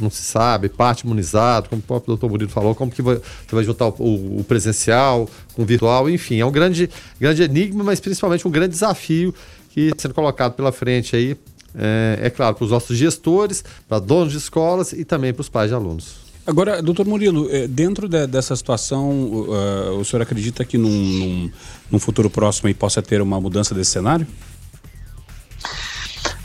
[0.00, 3.54] não, se sabe, parte imunizado, como o próprio doutor Murilo falou, como que vai, você
[3.54, 7.98] vai juntar o, o, presencial com o virtual, enfim, é um grande, grande enigma, mas
[7.98, 9.34] principalmente um grande desafio
[9.70, 11.36] que está sendo colocado pela frente aí,
[11.74, 15.48] é, é claro, para os nossos gestores, para donos de escolas e também para os
[15.48, 16.25] pais de alunos.
[16.46, 21.50] Agora, doutor Murilo, eh, dentro de, dessa situação, uh, o senhor acredita que num, num,
[21.90, 24.24] num, futuro próximo aí possa ter uma mudança desse cenário?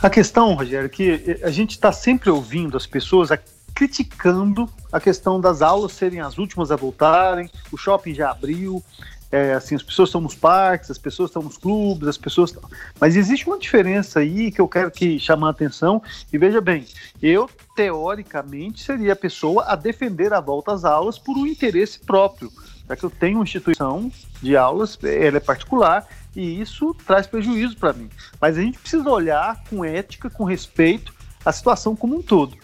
[0.01, 3.29] A questão, Rogério, é que a gente está sempre ouvindo as pessoas
[3.75, 8.83] criticando a questão das aulas serem as últimas a voltarem, o shopping já abriu,
[9.31, 12.53] é, assim, as pessoas estão nos parques, as pessoas estão nos clubes, as pessoas.
[12.99, 16.85] Mas existe uma diferença aí que eu quero que chamar a atenção, e veja bem,
[17.21, 22.51] eu, teoricamente, seria a pessoa a defender a volta às aulas por um interesse próprio,
[22.87, 27.77] já que eu tenho uma instituição de aulas, ela é particular, e isso traz prejuízo
[27.77, 28.09] para mim.
[28.39, 31.13] Mas a gente precisa olhar com ética, com respeito,
[31.45, 32.57] a situação como um todo.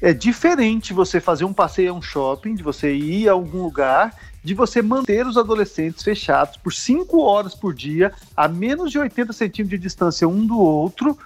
[0.00, 4.12] É diferente você fazer um passeio a um shopping, de você ir a algum lugar,
[4.42, 9.32] de você manter os adolescentes fechados por cinco horas por dia, a menos de 80
[9.32, 11.16] centímetros de distância um do outro,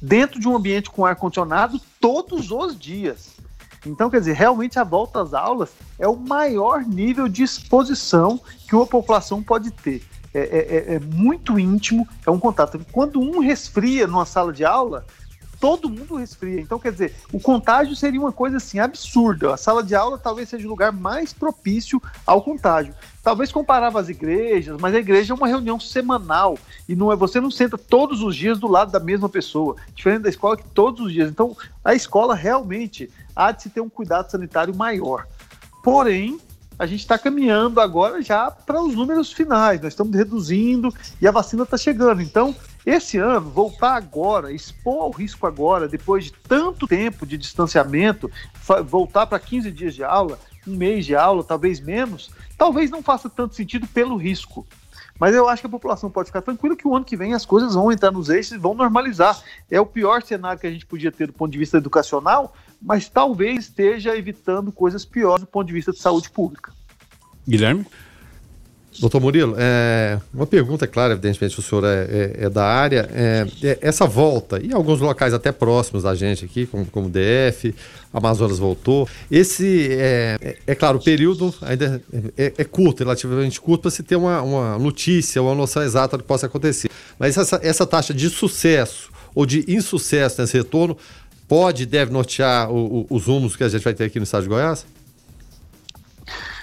[0.00, 3.34] dentro de um ambiente com ar-condicionado todos os dias.
[3.86, 8.74] Então, quer dizer, realmente a volta às aulas é o maior nível de exposição que
[8.74, 10.02] uma população pode ter.
[10.32, 12.80] É, é, é, é muito íntimo, é um contato.
[12.90, 15.06] Quando um resfria numa sala de aula,
[15.64, 16.60] todo mundo resfria.
[16.60, 19.54] Então, quer dizer, o contágio seria uma coisa assim absurda.
[19.54, 22.94] A sala de aula talvez seja o lugar mais propício ao contágio.
[23.22, 27.40] Talvez comparava as igrejas, mas a igreja é uma reunião semanal e não é você
[27.40, 31.06] não senta todos os dias do lado da mesma pessoa, diferente da escola que todos
[31.06, 31.30] os dias.
[31.30, 35.26] Então, a escola realmente há de se ter um cuidado sanitário maior.
[35.82, 36.38] Porém,
[36.78, 39.80] a gente está caminhando agora já para os números finais.
[39.80, 42.20] Nós estamos reduzindo e a vacina está chegando.
[42.20, 42.54] Então,
[42.86, 48.30] esse ano, voltar agora, expor o risco agora, depois de tanto tempo de distanciamento,
[48.86, 53.28] voltar para 15 dias de aula, um mês de aula, talvez menos, talvez não faça
[53.30, 54.66] tanto sentido pelo risco.
[55.18, 57.46] Mas eu acho que a população pode ficar tranquila que o ano que vem as
[57.46, 59.40] coisas vão entrar nos eixos e vão normalizar.
[59.70, 63.08] É o pior cenário que a gente podia ter do ponto de vista educacional, mas
[63.08, 66.72] talvez esteja evitando coisas piores do ponto de vista de saúde pública.
[67.48, 67.86] Guilherme?
[69.00, 73.08] Doutor Murilo, é, uma pergunta, é claro, evidentemente o senhor é, é, é da área.
[73.12, 77.74] É, é, essa volta, em alguns locais até próximos da gente aqui, como, como DF,
[78.12, 79.08] Amazonas voltou.
[79.28, 82.00] Esse, é, é, claro, o período ainda
[82.36, 86.28] é, curto, relativamente curto, para se ter uma, uma notícia, uma noção exata do que
[86.28, 86.88] possa acontecer.
[87.18, 90.96] Mas essa, essa taxa de sucesso ou de insucesso nesse retorno
[91.48, 94.24] pode e deve nortear o, o, os rumos que a gente vai ter aqui no
[94.24, 94.86] estado de Goiás?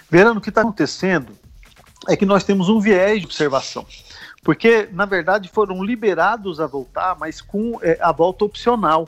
[0.09, 1.40] Verano, o que está acontecendo
[2.07, 3.85] é que nós temos um viés de observação.
[4.43, 9.07] Porque, na verdade, foram liberados a voltar, mas com é, a volta opcional.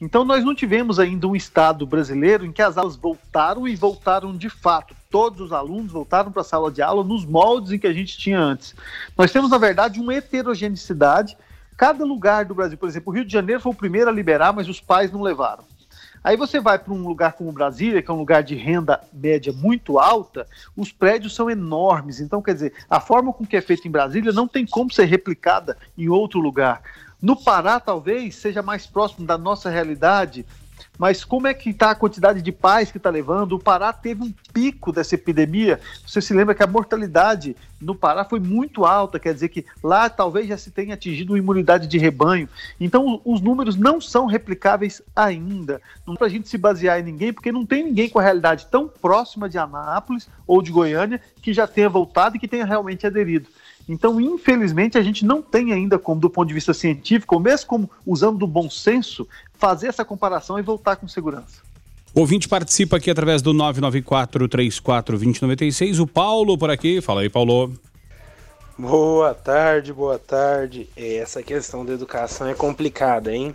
[0.00, 4.36] Então, nós não tivemos ainda um Estado brasileiro em que as aulas voltaram e voltaram
[4.36, 4.94] de fato.
[5.10, 8.16] Todos os alunos voltaram para a sala de aula nos moldes em que a gente
[8.16, 8.74] tinha antes.
[9.16, 11.36] Nós temos, na verdade, uma heterogeneidade.
[11.76, 14.52] Cada lugar do Brasil, por exemplo, o Rio de Janeiro foi o primeiro a liberar,
[14.52, 15.64] mas os pais não levaram.
[16.22, 19.52] Aí você vai para um lugar como Brasília, que é um lugar de renda média
[19.52, 22.20] muito alta, os prédios são enormes.
[22.20, 25.06] Então, quer dizer, a forma com que é feito em Brasília não tem como ser
[25.06, 26.82] replicada em outro lugar.
[27.22, 30.46] No Pará, talvez, seja mais próximo da nossa realidade,
[30.98, 33.52] mas como é que está a quantidade de pais que está levando?
[33.52, 35.80] O Pará teve um pico dessa epidemia.
[36.06, 40.10] Você se lembra que a mortalidade no Pará foi muito alta, quer dizer que lá
[40.10, 42.48] talvez já se tenha atingido uma imunidade de rebanho.
[42.78, 45.80] Então os números não são replicáveis ainda.
[46.06, 48.66] Não para a gente se basear em ninguém, porque não tem ninguém com a realidade
[48.70, 53.06] tão próxima de Anápolis ou de Goiânia que já tenha voltado e que tenha realmente
[53.06, 53.48] aderido.
[53.92, 57.66] Então, infelizmente, a gente não tem ainda como, do ponto de vista científico, ou mesmo
[57.66, 61.60] como usando do bom senso, fazer essa comparação e voltar com segurança.
[62.14, 65.98] O ouvinte participa aqui através do 994-34-2096.
[65.98, 67.00] O Paulo por aqui.
[67.00, 67.72] Fala aí, Paulo.
[68.78, 70.88] Boa tarde, boa tarde.
[70.96, 73.52] Essa questão da educação é complicada, hein?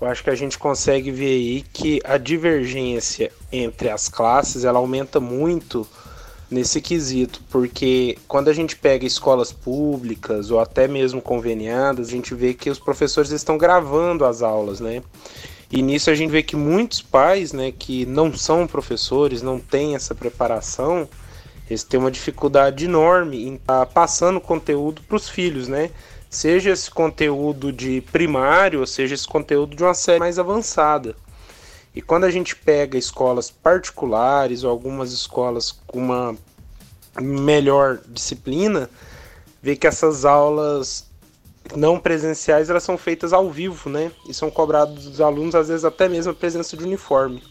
[0.00, 4.78] Eu acho que a gente consegue ver aí que a divergência entre as classes ela
[4.78, 5.84] aumenta muito
[6.50, 12.34] nesse quesito, porque quando a gente pega escolas públicas ou até mesmo conveniadas, a gente
[12.34, 15.02] vê que os professores estão gravando as aulas, né?
[15.70, 19.96] E nisso a gente vê que muitos pais, né, que não são professores, não têm
[19.96, 21.08] essa preparação,
[21.68, 25.90] eles têm uma dificuldade enorme em estar tá passando conteúdo para os filhos, né?
[26.30, 31.16] Seja esse conteúdo de primário, seja esse conteúdo de uma série mais avançada.
[31.96, 36.36] E quando a gente pega escolas particulares ou algumas escolas com uma
[37.18, 38.90] melhor disciplina,
[39.62, 41.06] vê que essas aulas
[41.74, 44.12] não presenciais elas são feitas ao vivo, né?
[44.28, 47.42] E são cobrados dos alunos às vezes até mesmo a presença de uniforme.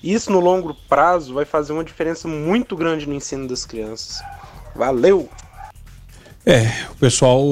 [0.00, 4.22] Isso no longo prazo vai fazer uma diferença muito grande no ensino das crianças.
[4.76, 5.28] Valeu!
[6.46, 7.42] É, o pessoal,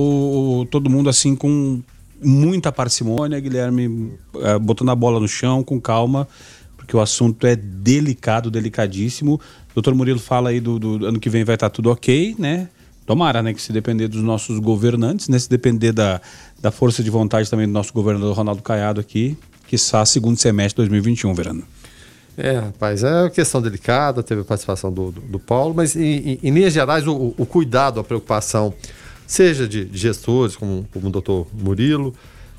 [0.71, 1.83] todo mundo assim com
[2.23, 6.27] muita parcimônia, Guilherme, é, botando a bola no chão com calma,
[6.77, 9.35] porque o assunto é delicado, delicadíssimo.
[9.35, 12.69] O doutor Murilo fala aí do, do ano que vem vai estar tudo ok, né?
[13.07, 13.53] Tomara, né?
[13.53, 15.39] Que se depender dos nossos governantes, né?
[15.39, 16.21] Se depender da,
[16.61, 20.83] da força de vontade também do nosso governador Ronaldo Caiado aqui, que está segundo semestre
[20.83, 21.65] de 2021, Verano.
[22.37, 26.03] É, rapaz, é uma questão delicada, teve a participação do, do, do Paulo, mas em,
[26.03, 28.73] em, em, linhas gerais o, o, cuidado, a preocupação,
[29.33, 32.15] seja de, gestores, como, como o doutor Murilo,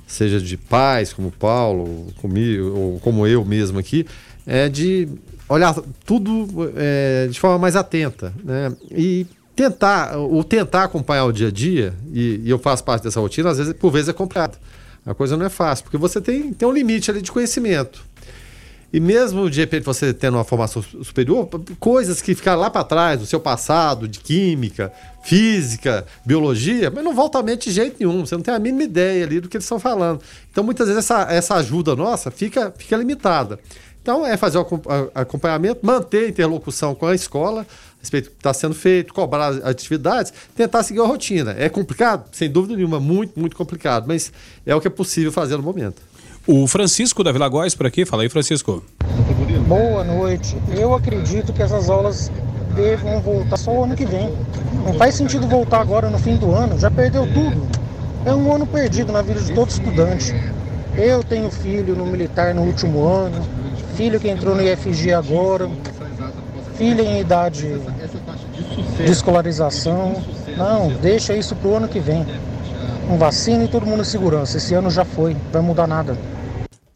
[0.08, 4.08] seja de pais, como o Paulo, comigo, ou como eu mesmo aqui,
[4.46, 5.08] é de
[5.48, 8.76] olhar tudo é, de forma mais atenta, né?
[8.90, 13.20] E tentar, o tentar acompanhar o dia a dia, e, e eu faço parte dessa
[13.20, 14.58] rotina, às vezes, por vezes é complicado.
[15.06, 18.04] A coisa não é fácil, porque você tem, tem um limite ali de conhecimento.
[18.94, 23.20] E mesmo de repente você tendo uma formação superior, coisas que ficaram lá para trás,
[23.20, 28.24] do seu passado, de química, física, biologia, mas não volta à mente de jeito nenhum.
[28.24, 30.22] Você não tem a mínima ideia ali do que eles estão falando.
[30.52, 33.58] Então, muitas vezes, essa, essa ajuda nossa fica, fica limitada.
[34.00, 34.68] Então, é fazer o
[35.16, 39.54] acompanhamento, manter a interlocução com a escola, a respeito do que está sendo feito, cobrar
[39.64, 41.56] atividades, tentar seguir a rotina.
[41.58, 42.30] É complicado?
[42.32, 44.32] Sem dúvida nenhuma, muito, muito complicado, mas
[44.66, 46.13] é o que é possível fazer no momento.
[46.46, 48.06] O Francisco da Vila Góis por aqui.
[48.06, 48.84] Fala aí, Francisco.
[49.66, 50.58] Boa noite.
[50.78, 52.30] Eu acredito que essas aulas
[52.76, 54.30] devam voltar só o ano que vem.
[54.86, 57.66] Não faz sentido voltar agora no fim do ano, já perdeu tudo.
[58.26, 60.36] É um ano perdido na vida de todo estudante.
[60.98, 63.42] Eu tenho filho no militar no último ano,
[63.96, 65.70] filho que entrou no IFG agora,
[66.76, 67.80] filha em idade
[68.98, 70.22] de escolarização.
[70.58, 72.26] Não, deixa isso pro ano que vem.
[73.08, 74.58] Com vacina e todo mundo em segurança.
[74.58, 76.18] Esse ano já foi, não vai mudar nada.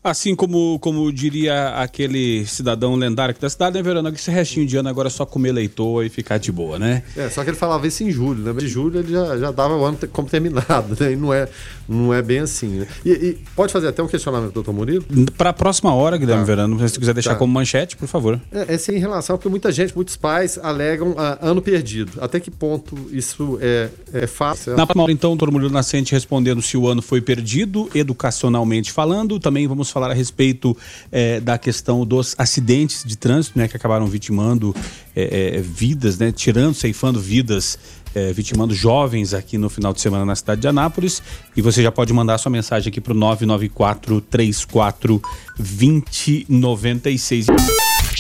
[0.07, 4.09] Assim como, como diria aquele cidadão lendário aqui da cidade, né, Verano?
[4.09, 7.03] Que esse restinho de ano agora é só comer leitoa e ficar de boa, né?
[7.17, 8.53] É, só que ele falava isso em julho, né?
[8.57, 11.11] De julho ele já, já dava o ano como terminado, né?
[11.11, 11.49] E não é,
[11.89, 12.87] não é bem assim, né?
[13.05, 15.03] E, e pode fazer até um questionamento, doutor Murilo?
[15.37, 16.47] Para a próxima hora, Guilherme tá.
[16.47, 17.35] Verano, se quiser deixar tá.
[17.35, 18.39] como manchete, por favor.
[18.49, 22.13] É, é sim, em relação, porque muita gente, muitos pais alegam ah, ano perdido.
[22.21, 24.71] Até que ponto isso é, é fácil?
[24.77, 29.37] Na próxima hora, então, doutor Murilo Nascente respondendo se o ano foi perdido, educacionalmente falando.
[29.37, 30.75] Também vamos falar a respeito
[31.11, 34.75] é, da questão dos acidentes de trânsito, né, que acabaram vitimando
[35.15, 37.77] é, é, vidas, né, tirando, ceifando vidas,
[38.13, 41.21] é, vitimando jovens aqui no final de semana na cidade de Anápolis.
[41.55, 45.21] E você já pode mandar sua mensagem aqui para o 994 34
[45.57, 47.47] 2096.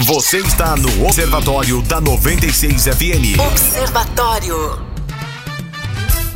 [0.05, 3.39] Você está no Observatório da 96 FM.
[3.39, 4.96] Observatório.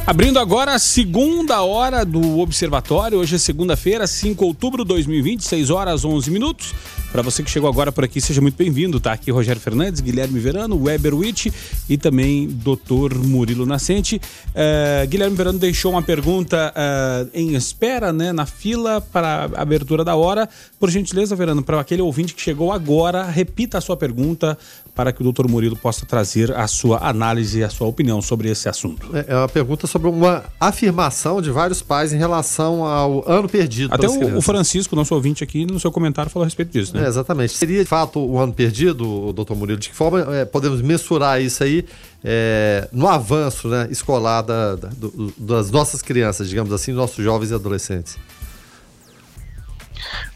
[0.05, 3.19] Abrindo agora a segunda hora do Observatório.
[3.19, 6.73] Hoje é segunda-feira, 5 de outubro de 2020, 6 horas 11 minutos.
[7.11, 8.97] Para você que chegou agora por aqui, seja muito bem-vindo.
[8.99, 11.53] Tá aqui Rogério Fernandes, Guilherme Verano, Weber Witt
[11.89, 13.17] e também Dr.
[13.17, 14.15] Murilo Nascente.
[14.15, 20.05] Uh, Guilherme Verano deixou uma pergunta uh, em espera, né, na fila para a abertura
[20.05, 20.47] da hora.
[20.79, 24.57] Por gentileza, Verano, para aquele ouvinte que chegou agora, repita a sua pergunta
[24.95, 25.47] para que o Dr.
[25.49, 29.09] Murilo possa trazer a sua análise e a sua opinião sobre esse assunto.
[29.15, 33.93] É, é uma pergunta sobre uma afirmação de vários pais em relação ao ano perdido.
[33.93, 37.03] Até o, o, Francisco, nosso ouvinte aqui, no seu comentário falou a respeito disso, né?
[37.03, 37.53] É, exatamente.
[37.53, 39.79] Seria de fato o ano perdido, doutor Murilo?
[39.79, 41.85] De que forma é, podemos mensurar isso aí
[42.23, 47.51] é, no avanço né, escolar da, da, do, das nossas crianças, digamos assim, nossos jovens
[47.51, 48.17] e adolescentes?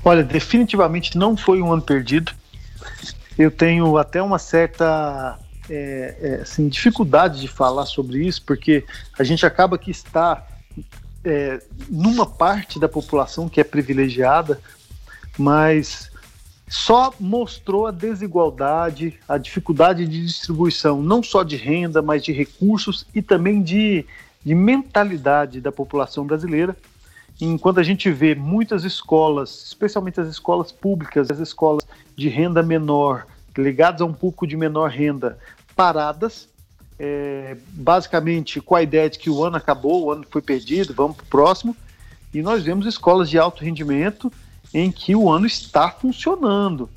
[0.04, 2.32] Olha, definitivamente não foi um ano perdido
[3.38, 5.38] eu tenho até uma certa
[5.70, 8.84] é, é, assim, dificuldade de falar sobre isso, porque
[9.18, 10.46] a gente acaba que está
[11.24, 14.60] é, numa parte da população que é privilegiada,
[15.38, 16.12] mas
[16.68, 23.06] só mostrou a desigualdade, a dificuldade de distribuição, não só de renda, mas de recursos
[23.14, 24.06] e também de,
[24.44, 26.76] de mentalidade da população brasileira.
[27.40, 33.28] Enquanto a gente vê muitas escolas, especialmente as escolas públicas, as escolas de renda menor,
[33.58, 35.38] ligadas a um público de menor renda,
[35.76, 36.48] paradas,
[36.98, 41.18] é, basicamente com a ideia de que o ano acabou, o ano foi perdido, vamos
[41.18, 41.76] para o próximo.
[42.34, 44.32] E nós vemos escolas de alto rendimento
[44.74, 46.90] em que o ano está funcionando.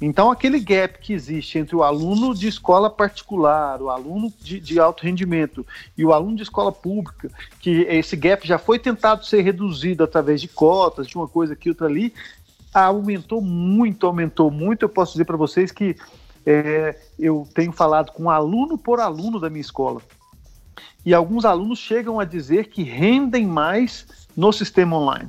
[0.00, 4.78] Então, aquele gap que existe entre o aluno de escola particular, o aluno de, de,
[4.78, 9.40] alto rendimento e o aluno de escola pública, que esse gap já foi tentado ser
[9.40, 12.12] reduzido através de cotas, de uma coisa aqui, outra ali,
[12.74, 14.82] aumentou muito, aumentou muito.
[14.82, 15.96] Eu posso dizer para vocês que
[16.46, 20.00] é, eu tenho falado com aluno por aluno da minha escola.
[21.04, 24.06] E alguns alunos chegam a dizer que rendem mais
[24.36, 25.28] no sistema online,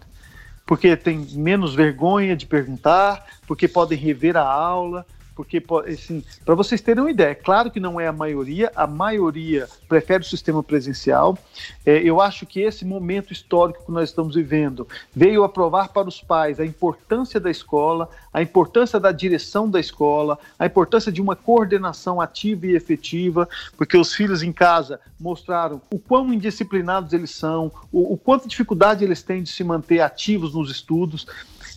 [0.66, 5.06] porque tem menos vergonha de perguntar, porque podem rever a aula,
[5.38, 8.88] porque, assim, para vocês terem uma ideia, é claro que não é a maioria, a
[8.88, 11.38] maioria prefere o sistema presencial.
[11.86, 16.08] É, eu acho que esse momento histórico que nós estamos vivendo veio a provar para
[16.08, 21.22] os pais a importância da escola, a importância da direção da escola, a importância de
[21.22, 27.30] uma coordenação ativa e efetiva, porque os filhos em casa mostraram o quão indisciplinados eles
[27.30, 31.28] são, o, o dificuldade eles têm de se manter ativos nos estudos.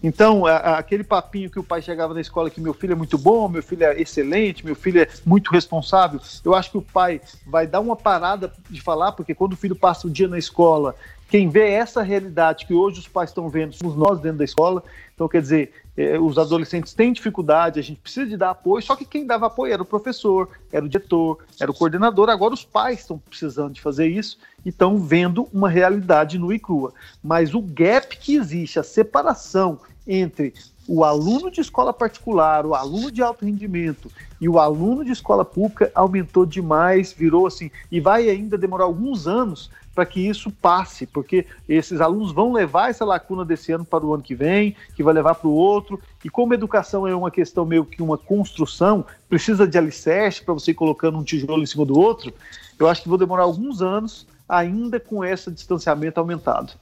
[0.03, 3.19] Então, a, aquele papinho que o pai chegava na escola que meu filho é muito
[3.19, 7.21] bom, meu filho é excelente, meu filho é muito responsável, eu acho que o pai
[7.47, 10.95] vai dar uma parada de falar, porque quando o filho passa o dia na escola,
[11.31, 14.83] quem vê essa realidade que hoje os pais estão vendo somos nós dentro da escola.
[15.15, 18.97] Então, quer dizer, eh, os adolescentes têm dificuldade, a gente precisa de dar apoio, só
[18.97, 22.29] que quem dava apoio era o professor, era o diretor, era o coordenador.
[22.31, 26.59] Agora os pais estão precisando de fazer isso e estão vendo uma realidade nua e
[26.59, 26.93] crua.
[27.23, 30.55] Mas o gap que existe, a separação entre
[30.89, 35.45] o aluno de escola particular, o aluno de alto rendimento e o aluno de escola
[35.45, 41.07] pública aumentou demais, virou assim, e vai ainda demorar alguns anos para que isso passe,
[41.07, 45.03] porque esses alunos vão levar essa lacuna desse ano para o ano que vem, que
[45.03, 49.05] vai levar para o outro, e como educação é uma questão meio que uma construção,
[49.29, 52.33] precisa de alicerce para você ir colocando um tijolo em cima do outro,
[52.79, 56.73] eu acho que vou demorar alguns anos ainda com esse distanciamento aumentado.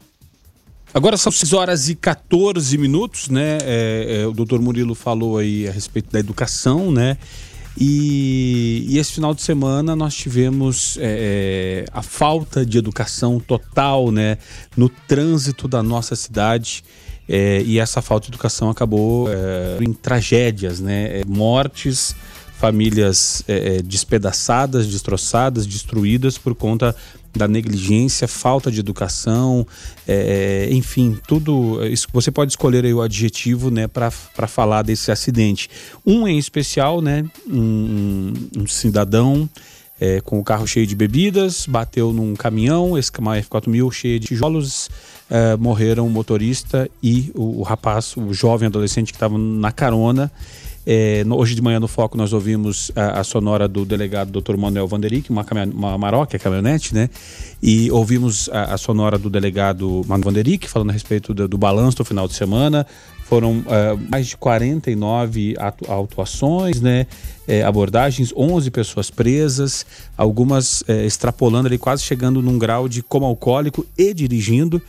[0.93, 3.59] Agora são 6 horas e 14 minutos, né?
[3.63, 7.19] É, é, o doutor Murilo falou aí a respeito da educação, né?
[7.77, 14.11] E, e esse final de semana nós tivemos é, é a falta de educação total,
[14.11, 14.39] né?
[14.77, 16.83] No trânsito da nossa cidade.
[17.29, 21.21] É, e essa falta de educação acabou é, em tragédias, né?
[21.27, 22.17] Mortes,
[22.59, 23.45] famílias
[23.85, 26.97] despedaçadas, destroçadas, destruídas por conta
[27.39, 29.67] da negligência, falta de educação,
[30.07, 31.85] é, é enfim, tudo.
[31.87, 34.11] Isso, você pode escolher o adjetivo né, para
[34.47, 35.71] falar desse acidente.
[36.05, 39.49] Um em especial, né, um, um cidadão
[40.01, 44.29] é, com o carro cheio de bebidas, bateu num caminhão, esse caminhão F4000 cheio de
[44.29, 44.89] tijolos,
[45.29, 50.31] é, morreram o motorista e o, o rapaz, o jovem adolescente que estava na carona.
[50.91, 54.57] É, hoje de manhã no Foco nós ouvimos a, a sonora do delegado Dr.
[54.57, 57.11] Manuel Vanderick, uma, uma Maroc, a caminhonete, né?
[57.63, 61.99] E ouvimos a, a sonora do delegado Manuel Vanderick falando a respeito do, do balanço
[61.99, 62.87] do final de semana.
[63.27, 67.07] Foram uh, mais de 49 atu autuações, né?
[67.47, 69.85] É, abordagens, 11 pessoas presas,
[70.17, 74.81] algumas é, extrapolando ali, quase chegando num grau de coma alcoólico e dirigindo,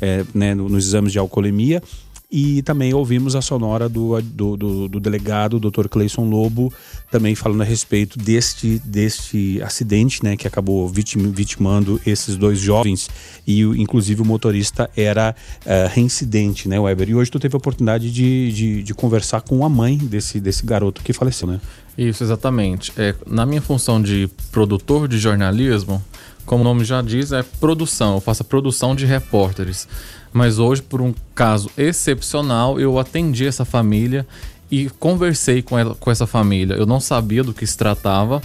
[0.00, 1.82] é, né, nos exames de alcoolemia.
[2.30, 5.88] E também ouvimos a sonora do, do, do, do delegado, Dr.
[5.88, 6.70] Cleison Lobo,
[7.10, 13.08] também falando a respeito deste, deste acidente, né, que acabou vitim, vitimando esses dois jovens
[13.46, 17.08] e inclusive o motorista era uh, reincidente, né, Weber?
[17.08, 20.66] E hoje tu teve a oportunidade de, de, de, conversar com a mãe desse, desse
[20.66, 21.58] garoto que faleceu, né?
[21.96, 22.92] Isso, exatamente.
[22.98, 26.04] É, na minha função de produtor de jornalismo,
[26.44, 28.14] como o nome já diz, é produção.
[28.14, 29.88] Eu faço a produção de repórteres.
[30.32, 34.26] Mas hoje, por um caso excepcional, eu atendi essa família
[34.70, 36.74] e conversei com, ela, com essa família.
[36.74, 38.42] Eu não sabia do que se tratava.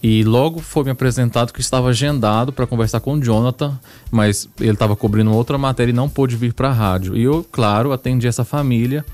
[0.00, 3.76] E logo foi me apresentado que estava agendado para conversar com o Jonathan,
[4.12, 7.16] mas ele estava cobrindo outra matéria e não pôde vir para a rádio.
[7.16, 9.04] E eu, claro, atendi essa família.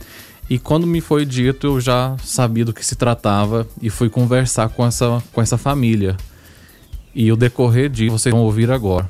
[0.49, 4.69] E quando me foi dito, eu já sabia do que se tratava e fui conversar
[4.69, 6.19] com essa, com essa família.
[7.15, 9.09] E o decorrer de vocês vão ouvir agora.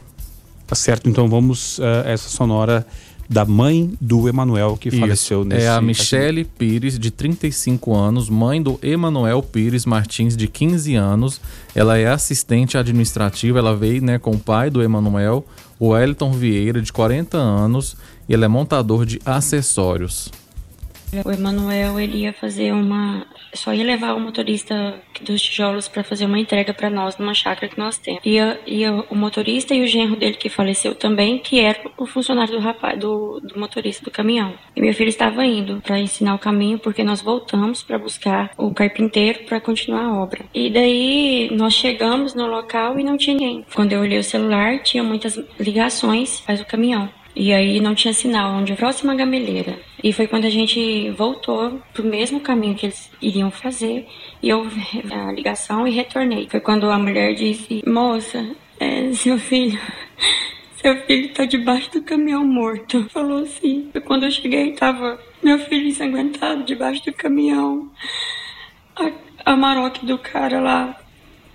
[0.67, 2.87] Tá certo, então vamos uh, essa sonora
[3.29, 4.99] da mãe do Emanuel que Isso.
[4.99, 10.47] faleceu nesse É a Michele Pires, de 35 anos, mãe do Emanuel Pires Martins, de
[10.47, 11.41] 15 anos.
[11.75, 15.45] Ela é assistente administrativa, ela veio né, com o pai do Emanuel,
[15.79, 17.97] o Elton Vieira, de 40 anos,
[18.29, 20.31] e ele é montador de acessórios.
[21.25, 26.27] O Emanuel ele ia fazer uma, só ia levar o motorista dos tijolos para fazer
[26.27, 28.21] uma entrega para nós numa chácara que nós temos.
[28.25, 32.53] Ia, ia o motorista e o genro dele que faleceu também, que era o funcionário
[32.53, 34.55] do rapaz, do, do motorista do caminhão.
[34.75, 38.73] E meu filho estava indo para ensinar o caminho porque nós voltamos para buscar o
[38.73, 40.45] carpinteiro para continuar a obra.
[40.53, 43.65] E daí nós chegamos no local e não tinha ninguém.
[43.75, 47.09] Quando eu olhei o celular, tinha muitas ligações, faz o caminhão.
[47.37, 49.79] E aí não tinha sinal, onde a próxima gameleira.
[50.03, 54.07] E foi quando a gente voltou pro mesmo caminho que eles iriam fazer.
[54.41, 54.67] E eu
[55.11, 56.49] a ligação e retornei.
[56.49, 59.79] Foi quando a mulher disse: Moça, é, seu filho.
[60.77, 63.09] Seu filho tá debaixo do caminhão morto.
[63.09, 63.89] Falou assim.
[63.91, 67.91] Foi quando eu cheguei, tava meu filho ensanguentado debaixo do caminhão.
[68.95, 70.95] A, a maroque do cara lá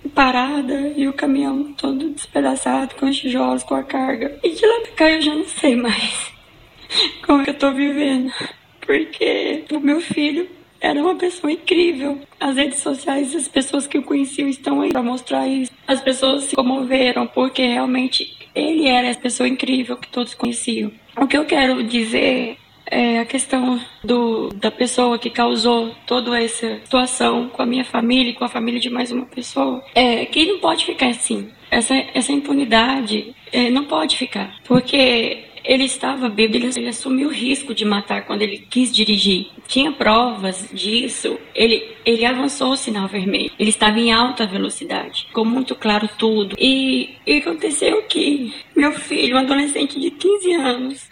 [0.08, 4.38] parada e o caminhão todo despedaçado com os tijolos, com a carga.
[4.42, 6.32] E de lá pra cá eu já não sei mais
[7.24, 8.32] como é que eu tô vivendo.
[8.80, 10.48] Porque o meu filho
[10.80, 12.18] era uma pessoa incrível.
[12.38, 15.70] As redes sociais, as pessoas que o conheciam estão aí para mostrar isso.
[15.86, 20.90] As pessoas se comoveram porque realmente ele era essa pessoa incrível que todos conheciam.
[21.16, 22.56] O que eu quero dizer
[22.90, 28.30] é a questão do, da pessoa que causou toda essa situação com a minha família
[28.30, 31.48] e com a família de mais uma pessoa, é que não pode ficar assim.
[31.70, 37.32] Essa, essa impunidade é, não pode ficar, porque Ele estava bêbado, ele, ele assumiu o
[37.32, 39.48] risco de matar quando ele quis dirigir.
[39.68, 41.38] Tinha provas disso.
[41.54, 43.52] Ele, ele avançou o sinal vermelho.
[43.58, 45.26] Ele estava em alta velocidade.
[45.26, 46.56] Ficou muito claro tudo.
[46.58, 51.10] E, e aconteceu que meu filho, um adolescente de 15 anos,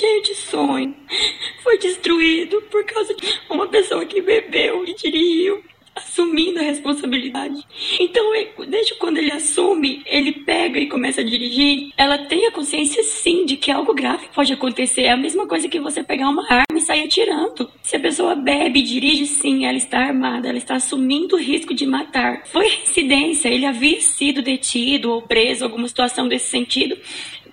[0.00, 0.96] cheio de sonho,
[1.62, 5.62] foi destruído por causa de uma pessoa que bebeu e dirigiu
[5.94, 7.62] assumindo a responsabilidade.
[7.98, 8.32] Então,
[8.68, 13.44] desde quando ele assume, ele pega e começa a dirigir, ela tem a consciência sim
[13.44, 15.02] de que algo grave pode acontecer.
[15.02, 17.70] É a mesma coisa que você pegar uma arma e sair atirando.
[17.82, 21.74] Se a pessoa bebe e dirige, sim, ela está armada, ela está assumindo o risco
[21.74, 22.46] de matar.
[22.46, 26.96] Foi incidência, ele havia sido detido ou preso, alguma situação desse sentido,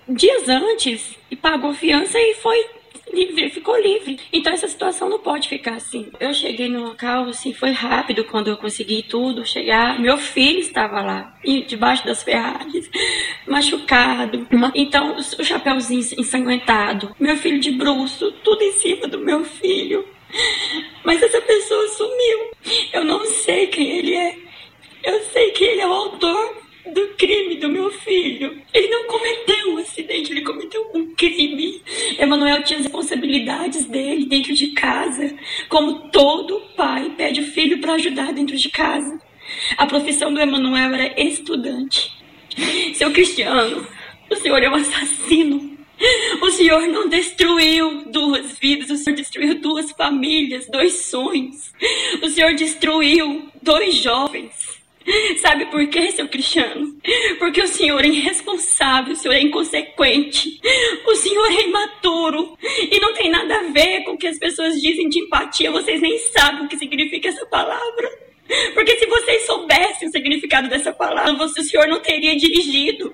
[0.10, 2.78] dias antes, e pagou fiança e foi
[3.14, 4.20] livre, ficou livre.
[4.32, 6.12] Então essa situação não pode ficar assim.
[6.20, 10.00] Eu cheguei no local, assim, foi rápido quando eu consegui tudo chegar.
[10.00, 11.38] Meu filho estava lá,
[11.68, 12.90] debaixo das ferragens,
[13.48, 14.48] machucado.
[14.76, 20.06] Então o chapéuzinho ensanguentado, meu filho de bruxo, tudo em cima do meu filho.
[21.04, 22.52] Mas essa pessoa sumiu.
[22.94, 24.36] Eu não sei quem ele é.
[25.04, 28.62] Eu sei que ele é o autor do crime do meu filho.
[28.74, 31.82] Ele não cometeu um acidente, ele cometeu um crime.
[32.18, 35.36] Emanuel tinha as responsabilidades dele dentro de casa,
[35.70, 39.20] como todo pai pede o filho para ajudar dentro de casa.
[39.78, 42.12] A profissão do Emanuel era estudante.
[42.96, 43.86] Seu Cristiano,
[44.30, 45.78] o senhor é um assassino.
[46.42, 51.74] O senhor não destruiu duas vidas, o senhor destruiu duas famílias, dois sonhos.
[52.22, 54.77] O senhor destruiu dois jovens.
[55.38, 56.96] Sabe por quê, seu Cristiano?
[57.40, 60.60] Porque o senhor é irresponsável, o senhor é inconsequente,
[61.06, 62.58] o senhor é imaturo
[62.92, 65.72] e não tem nada a ver com o que as pessoas dizem de empatia.
[65.72, 68.27] Vocês nem sabem o que significa essa palavra.
[68.74, 73.14] Porque se vocês soubessem o significado dessa palavra, o senhor não teria dirigido.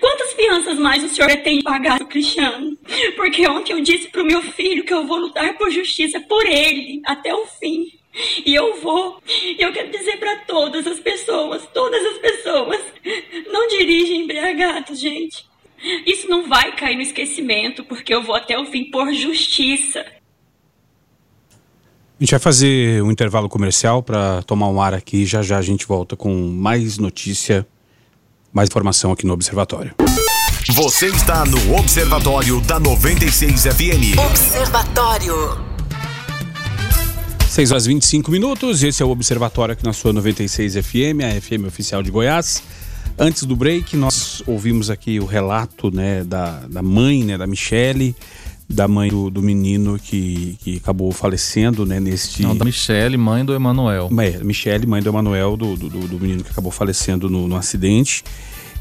[0.00, 2.76] Quantas fianças mais o senhor tem de pagar, Cristiano?
[3.16, 6.44] Porque ontem eu disse para o meu filho que eu vou lutar por justiça por
[6.46, 7.86] ele até o fim.
[8.44, 9.22] E eu vou.
[9.28, 12.80] E eu quero dizer para todas as pessoas, todas as pessoas,
[13.52, 15.46] não dirigem embriagados, gente.
[16.04, 20.04] Isso não vai cair no esquecimento, porque eu vou até o fim por justiça.
[22.20, 25.24] A gente vai fazer um intervalo comercial para tomar um ar aqui.
[25.24, 27.64] Já já a gente volta com mais notícia,
[28.52, 29.94] mais informação aqui no Observatório.
[30.70, 34.18] Você está no Observatório da 96 FM.
[34.30, 35.64] Observatório.
[37.48, 41.68] 6 horas 25 minutos, esse é o Observatório aqui na sua 96 FM, a FM
[41.68, 42.64] oficial de Goiás.
[43.16, 48.14] Antes do break, nós ouvimos aqui o relato né, da, da mãe, né, da Michele,
[48.68, 52.42] da mãe do, do menino que, que acabou falecendo né, neste.
[52.42, 54.10] Não, da Michele, mãe do Emanuel.
[54.20, 58.22] É, Michele, mãe do Emanuel, do, do, do, menino que acabou falecendo no, no acidente.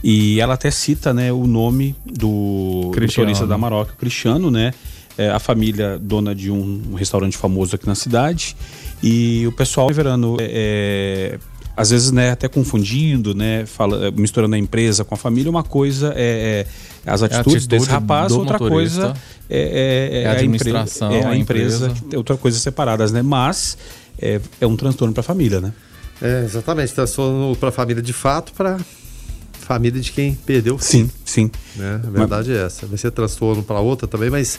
[0.04, 4.74] E ela até cita né, o nome do motorista da Maroc, o Cristiano, né?
[5.18, 8.56] é, a família dona de um, restaurante famoso aqui na cidade
[9.02, 10.46] e o pessoal verano é,
[11.34, 11.40] é,
[11.78, 16.12] às vezes né até confundindo né fala, misturando a empresa com a família uma coisa
[16.16, 16.66] é,
[17.06, 19.14] é as atitudes atitude desse rapaz outra motorista, coisa
[19.50, 23.78] é, a administração é a, empresa, empresa outra coisa separadas né mas
[24.20, 25.72] é, um transtorno para a família né?
[26.20, 28.80] É exatamente transtorno para a família de fato para
[29.54, 31.52] família de quem perdeu sim sim.
[31.76, 32.02] Né?
[32.04, 32.58] a verdade mas...
[32.58, 32.88] é essa.
[32.88, 34.58] Vai ser transtorno para outra também mas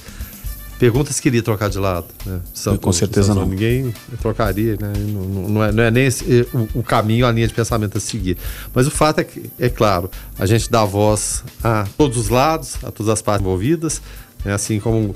[0.78, 2.06] Perguntas queria trocar de lado.
[2.24, 2.40] Né?
[2.80, 3.48] Com certeza Santos, não.
[3.48, 4.92] Ninguém trocaria, né?
[4.96, 8.00] não, não, é, não é nem esse, o, o, caminho, a linha de pensamento a
[8.00, 8.36] seguir.
[8.72, 12.76] Mas o fato é que, é claro, a gente dá voz a todos os lados,
[12.84, 14.00] a todas as partes envolvidas,
[14.44, 14.54] né?
[14.54, 15.14] assim como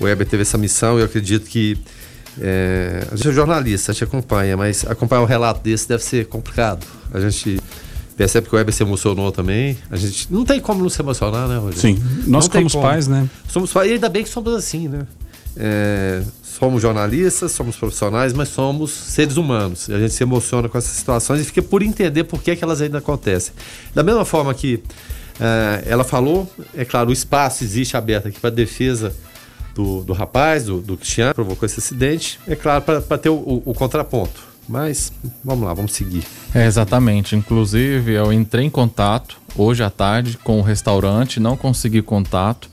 [0.00, 1.78] o Weber teve essa missão, eu acredito que
[2.40, 6.26] é, a gente é jornalista, a gente acompanha, mas acompanhar um relato desse deve ser
[6.26, 6.84] complicado.
[7.12, 7.60] A gente
[8.16, 9.76] percebe que o Weber se emocionou também.
[9.90, 11.80] A gente não tem como não se emocionar, né, Rogério?
[11.80, 13.28] Sim, nós somos pais, né?
[13.48, 15.06] Somos pais, e ainda bem que somos assim, né?
[15.56, 19.88] É, somos jornalistas, somos profissionais, mas somos seres humanos.
[19.88, 22.64] E a gente se emociona com essas situações e fica por entender por que, que
[22.64, 23.52] elas ainda acontecem.
[23.94, 24.82] Da mesma forma que
[25.40, 29.14] é, ela falou, é claro, o espaço existe aberto aqui para defesa
[29.74, 33.34] do, do rapaz, do, do Cristiano, que provocou esse acidente, é claro, para ter o,
[33.34, 34.53] o, o contraponto.
[34.68, 35.12] Mas
[35.44, 36.24] vamos lá, vamos seguir.
[36.54, 37.36] É, exatamente.
[37.36, 42.68] Inclusive, eu entrei em contato hoje à tarde com o restaurante, não consegui contato.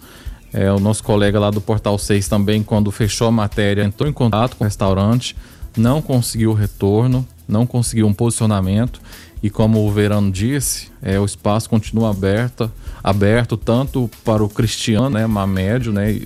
[0.53, 4.13] É, o nosso colega lá do Portal 6 também, quando fechou a matéria, entrou em
[4.13, 5.35] contato com o restaurante,
[5.77, 9.01] não conseguiu retorno, não conseguiu um posicionamento.
[9.43, 12.71] E como o Verano disse, é, o espaço continua aberto,
[13.03, 16.21] aberto tanto para o Cristiano, né, Mamédio, né,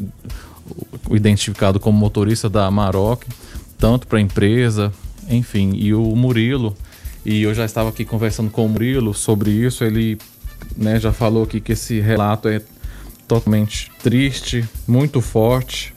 [1.10, 3.24] identificado como motorista da Maroc,
[3.78, 4.92] tanto para a empresa,
[5.30, 6.76] enfim, e o Murilo,
[7.26, 10.18] e eu já estava aqui conversando com o Murilo sobre isso, ele
[10.76, 12.62] né, já falou aqui que esse relato é
[13.28, 15.94] totalmente triste, muito forte.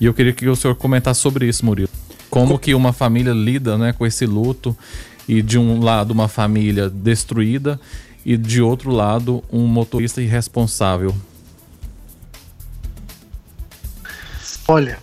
[0.00, 1.88] E eu queria que o senhor comentasse sobre isso, Murilo.
[2.30, 4.76] Como que uma família lida né, com esse luto
[5.28, 7.80] e de um lado uma família destruída
[8.24, 11.14] e de outro lado um motorista irresponsável.
[14.66, 14.98] Olha,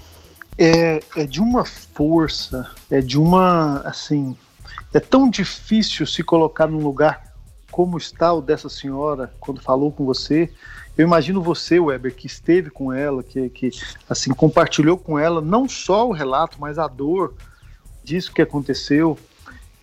[0.63, 4.37] é, é de uma força, é de uma assim,
[4.93, 7.33] é tão difícil se colocar num lugar
[7.71, 10.51] como está o dessa senhora quando falou com você.
[10.95, 13.71] Eu imagino você, Weber, que esteve com ela, que, que
[14.07, 17.33] assim compartilhou com ela não só o relato, mas a dor
[18.03, 19.17] disso que aconteceu.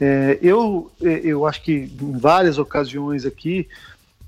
[0.01, 3.67] É, eu, é, eu acho que em várias ocasiões aqui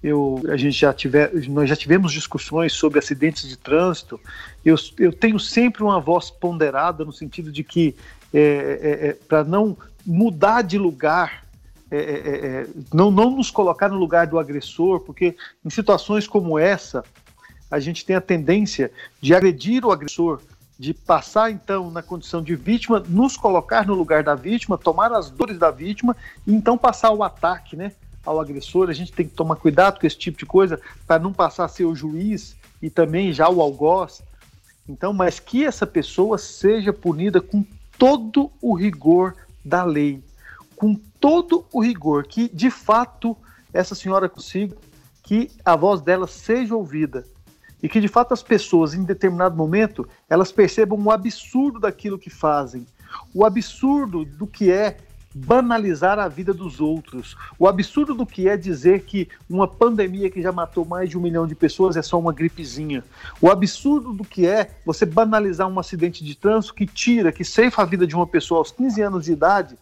[0.03, 4.19] eu, a gente já tiver, nós já tivemos discussões sobre acidentes de trânsito.
[4.65, 7.95] Eu, eu tenho sempre uma voz ponderada no sentido de que
[8.33, 9.77] é, é, é para não
[10.07, 11.45] mudar de lugar,
[11.91, 17.05] é, é, não, não nos colocar no lugar do agressor, porque em situações como essa
[17.71, 18.91] a gente tem a tendência
[19.21, 20.41] de agredir o agressor,
[20.79, 25.31] de passar então na condição de vítima, nos colocar no lugar da vítima, tomar as
[25.31, 27.93] dores da vítima e então passar o ataque, né?
[28.25, 31.33] Ao agressor, a gente tem que tomar cuidado com esse tipo de coisa para não
[31.33, 34.23] passar a ser o juiz e também já o algoz.
[34.89, 37.65] Então, mas que essa pessoa seja punida com
[37.99, 40.23] todo o rigor da lei,
[40.75, 43.37] com todo o rigor que de fato
[43.73, 44.77] essa senhora consiga
[45.23, 47.25] que a voz dela seja ouvida
[47.83, 52.31] e que de fato as pessoas em determinado momento elas percebam o absurdo daquilo que
[52.31, 52.87] fazem,
[53.35, 54.97] o absurdo do que é
[55.35, 57.37] banalizar a vida dos outros.
[57.59, 61.21] O absurdo do que é dizer que uma pandemia que já matou mais de um
[61.21, 63.05] milhão de pessoas é só uma gripezinha.
[63.41, 67.83] O absurdo do que é você banalizar um acidente de trânsito que tira, que ceifa
[67.83, 69.79] a vida de uma pessoa aos 15 anos de idade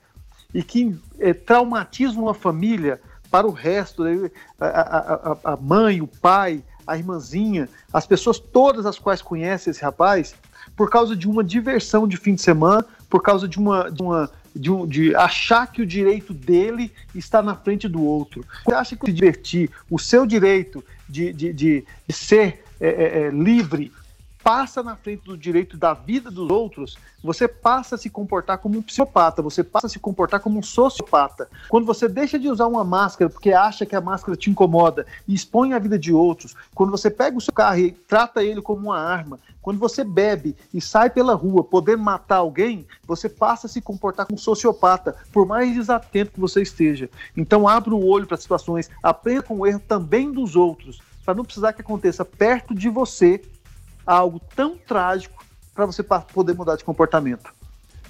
[0.52, 4.30] e que é, traumatiza uma família para o resto, né?
[4.58, 9.82] a, a, a mãe, o pai, a irmãzinha, as pessoas todas as quais conhecem esse
[9.82, 10.34] rapaz,
[10.74, 14.30] por causa de uma diversão de fim de semana, por causa de uma, de uma
[14.58, 18.44] de, um, de achar que o direito dele está na frente do outro.
[18.64, 23.30] Você acha que se divertir, o seu direito de, de, de ser é, é, é
[23.30, 23.92] livre
[24.48, 28.78] passa na frente do direito da vida dos outros, você passa a se comportar como
[28.78, 31.50] um psicopata, você passa a se comportar como um sociopata.
[31.68, 35.34] Quando você deixa de usar uma máscara porque acha que a máscara te incomoda e
[35.34, 38.86] expõe a vida de outros, quando você pega o seu carro e trata ele como
[38.86, 43.70] uma arma, quando você bebe e sai pela rua podendo matar alguém, você passa a
[43.70, 47.10] se comportar como um sociopata, por mais desatento que você esteja.
[47.36, 51.44] Então abra o olho para situações, aprenda com o erro também dos outros, para não
[51.44, 53.42] precisar que aconteça perto de você
[54.14, 55.44] algo tão trágico
[55.74, 57.50] para você poder mudar de comportamento.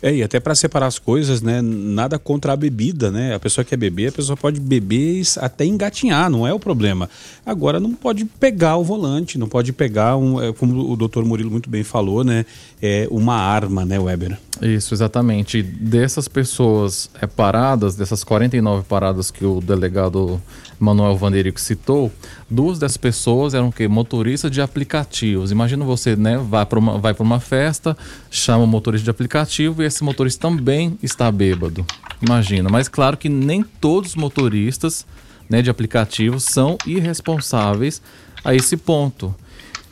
[0.00, 1.60] É, e até para separar as coisas, né?
[1.60, 3.34] Nada contra a bebida, né?
[3.34, 7.10] A pessoa quer beber, a pessoa pode beber até engatinhar, não é o problema.
[7.44, 11.50] Agora não pode pegar o volante, não pode pegar um, é, como o doutor Murilo
[11.50, 12.46] muito bem falou, né?
[12.80, 14.38] É uma arma, né, Weber?
[14.60, 15.62] Isso, exatamente.
[15.62, 20.40] Dessas pessoas é, paradas, dessas 49 paradas que o delegado
[20.80, 22.12] Manuel Vanderico citou,
[22.50, 23.86] duas dessas pessoas eram o quê?
[23.86, 25.50] Motoristas de aplicativos.
[25.50, 26.38] Imagina você, né?
[26.38, 27.96] Vai para uma, vai uma festa,
[28.30, 31.84] chama o motorista de aplicativo e esse motorista também está bêbado.
[32.20, 32.68] Imagina.
[32.68, 35.06] Mas claro que nem todos os motoristas
[35.48, 38.02] né, de aplicativos são irresponsáveis
[38.44, 39.34] a esse ponto.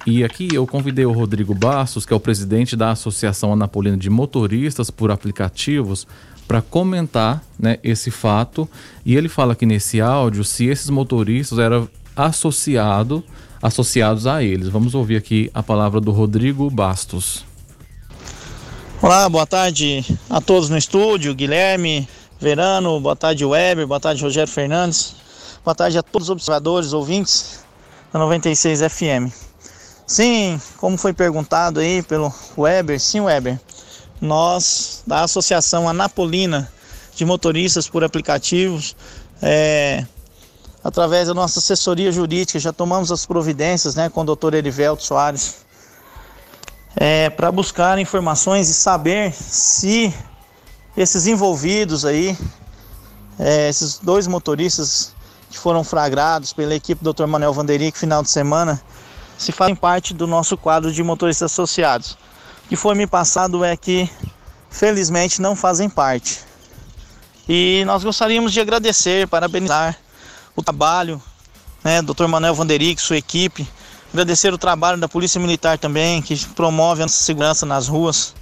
[0.07, 4.09] E aqui eu convidei o Rodrigo Bastos, que é o presidente da Associação Anapolina de
[4.09, 6.07] Motoristas por Aplicativos,
[6.46, 8.68] para comentar né, esse fato.
[9.04, 13.24] E ele fala aqui nesse áudio se esses motoristas eram associado,
[13.61, 14.68] associados a eles.
[14.68, 17.44] Vamos ouvir aqui a palavra do Rodrigo Bastos.
[19.02, 22.09] Olá, boa tarde a todos no estúdio, Guilherme,
[22.40, 25.16] Verano, boa tarde Weber, boa tarde Rogério Fernandes,
[25.64, 27.64] boa tarde a todos os observadores, ouvintes
[28.12, 29.45] da 96 FM.
[30.07, 33.59] Sim, como foi perguntado aí pelo Weber, sim Weber,
[34.20, 36.70] nós da Associação Anapolina
[37.16, 38.94] de Motoristas por Aplicativos,
[39.42, 40.07] é,
[40.84, 45.57] através da nossa assessoria jurídica, já tomamos as providências né, com o doutor Erivelto Soares
[46.94, 50.14] é, para buscar informações e saber se
[50.96, 52.38] esses envolvidos aí,
[53.40, 55.12] é, esses dois motoristas
[55.50, 57.26] que foram flagrados pela equipe do Dr.
[57.26, 58.80] Manuel Vanderick final de semana,
[59.39, 62.12] se fazem parte do nosso quadro de motoristas associados.
[62.64, 64.09] O que foi me passado é que,
[64.70, 66.41] felizmente, não fazem parte.
[67.49, 69.97] E nós gostaríamos de agradecer, parabenizar
[70.55, 71.22] o trabalho,
[71.84, 72.26] né, Dr.
[72.26, 73.68] Manuel Vanderick, sua equipe,
[74.16, 78.34] Agradecer o trabalho da Polícia Militar também, que promove a segurança nas ruas.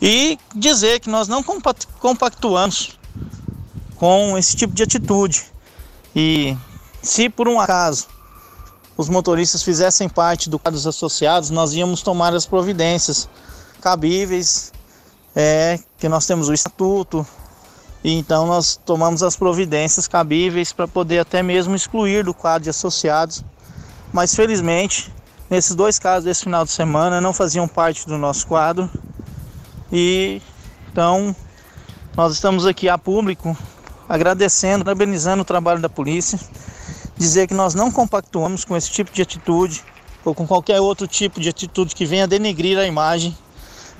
[0.00, 2.98] E dizer que nós não compactuamos
[3.96, 5.46] com esse tipo de atitude.
[6.14, 6.56] E
[7.02, 8.06] se por um acaso
[8.96, 13.28] os motoristas fizessem parte do quadro dos associados, nós íamos tomar as providências
[13.80, 14.72] cabíveis,
[15.34, 17.26] é, que nós temos o estatuto,
[18.04, 22.70] e então nós tomamos as providências cabíveis para poder até mesmo excluir do quadro de
[22.70, 23.42] associados.
[24.12, 25.12] Mas felizmente,
[25.48, 28.90] nesses dois casos desse final de semana não faziam parte do nosso quadro.
[29.90, 30.42] E
[30.92, 31.34] então
[32.14, 33.56] nós estamos aqui a público
[34.06, 36.38] agradecendo, parabenizando o trabalho da polícia,
[37.16, 39.82] dizer que nós não compactuamos com esse tipo de atitude
[40.24, 43.36] ou com qualquer outro tipo de atitude que venha denegrir a imagem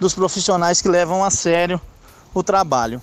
[0.01, 1.81] dos profissionais que levam a sério
[2.33, 3.01] o trabalho.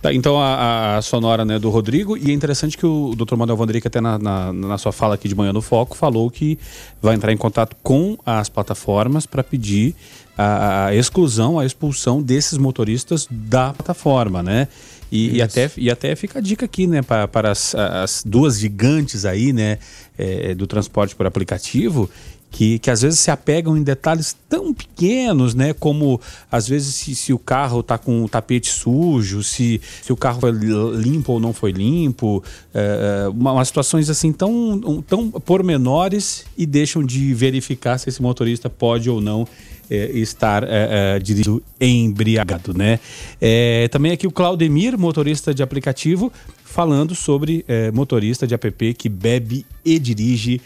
[0.00, 3.34] Tá, então a, a, sonora né, do Rodrigo, e é interessante que o Dr.
[3.34, 6.56] Manuel Vandrick, até na, na, na, sua fala aqui de manhã no Foco, falou que
[7.02, 9.96] vai entrar em contato com as plataformas para pedir
[10.36, 14.68] a, a, exclusão, a expulsão desses motoristas da plataforma, né?
[15.10, 18.58] E, e, até, e até fica a dica aqui, né, para, para as, as duas
[18.58, 19.78] gigantes aí, né,
[20.18, 22.10] é, do transporte por aplicativo,
[22.50, 25.72] que, que às vezes se apegam em detalhes tão pequenos, né?
[25.72, 26.20] Como
[26.50, 30.40] às vezes se, se o carro está com o tapete sujo, se, se o carro
[30.40, 32.42] foi limpo ou não foi limpo,
[32.74, 38.22] é, é uma, umas situações assim tão, tão pormenores e deixam de verificar se esse
[38.22, 39.46] motorista pode ou não
[39.90, 43.00] é, estar é, é, dirigindo embriagado, né?
[43.40, 46.30] É, também aqui o Claudemir, motorista de aplicativo,
[46.64, 50.60] falando sobre motorista de app que bebe e dirige.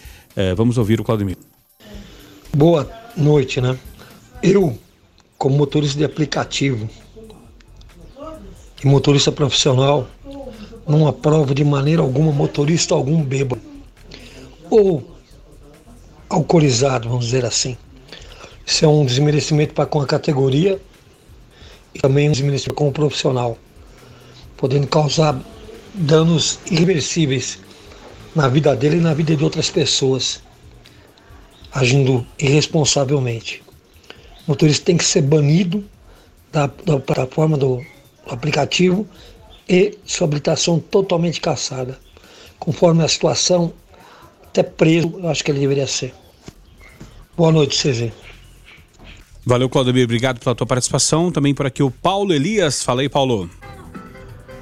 [0.56, 1.36] Vamos ouvir o Claudemir.
[2.54, 2.86] Boa
[3.16, 3.78] noite, né?
[4.42, 4.78] Eu,
[5.38, 6.86] como motorista de aplicativo
[8.84, 10.06] e motorista profissional,
[10.86, 13.62] não aprovo de maneira alguma motorista algum bêbado
[14.68, 15.02] ou
[16.28, 17.74] alcoolizado, vamos dizer assim.
[18.66, 20.78] Isso é um desmerecimento para com a categoria
[21.94, 23.56] e também um desmerecimento com o profissional,
[24.58, 25.40] podendo causar
[25.94, 27.58] danos irreversíveis
[28.36, 30.42] na vida dele e na vida de outras pessoas
[31.72, 33.62] agindo irresponsavelmente.
[34.46, 35.84] O motorista tem que ser banido
[36.50, 37.76] da, da plataforma do,
[38.26, 39.06] do aplicativo
[39.68, 41.98] e sua habilitação totalmente caçada.
[42.58, 43.72] Conforme a situação,
[44.44, 46.14] até preso, eu acho que ele deveria ser.
[47.36, 48.12] Boa noite, CZ.
[49.44, 50.04] Valeu, Claudemir.
[50.04, 51.32] Obrigado pela tua participação.
[51.32, 52.82] Também por aqui o Paulo Elias.
[52.82, 53.50] Fala aí, Paulo.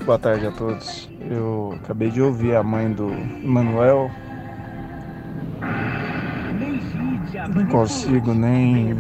[0.05, 1.09] Boa tarde a todos.
[1.31, 4.11] Eu acabei de ouvir a mãe do Manuel
[7.55, 8.97] não consigo nem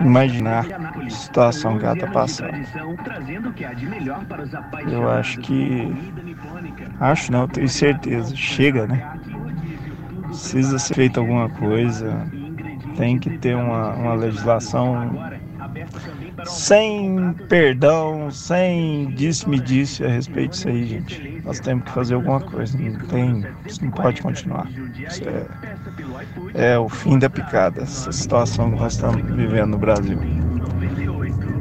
[0.00, 2.54] imaginar a situação que ela está passando.
[4.90, 5.92] Eu acho que.
[7.00, 8.34] Acho não, tenho certeza.
[8.34, 9.18] Chega, né?
[10.26, 12.26] Precisa ser feita alguma coisa.
[12.96, 15.16] Tem que ter uma, uma legislação
[16.44, 21.42] sem perdão, sem disse-me-disse a respeito disso aí, gente.
[21.44, 22.76] Nós temos que fazer alguma coisa.
[22.78, 24.68] Não tem, isso não pode continuar.
[24.70, 25.46] Isso é,
[26.54, 30.18] é o fim da picada, essa situação que nós estamos vivendo no Brasil.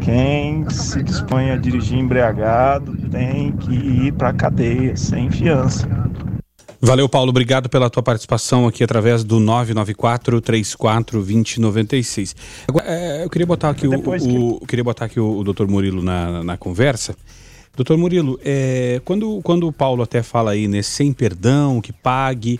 [0.01, 5.87] Quem se dispõe a dirigir embriagado tem que ir para a cadeia sem fiança.
[6.79, 7.31] Valeu, Paulo.
[7.31, 12.35] Obrigado pela tua participação aqui através do 994 34 2096.
[12.67, 15.65] Agora, é, eu queria botar aqui o, o, queria botar aqui o, o Dr.
[15.67, 17.15] Murilo na, na conversa.
[17.75, 22.59] Doutor Murilo, é, quando, quando o Paulo até fala aí, né, sem perdão, que pague,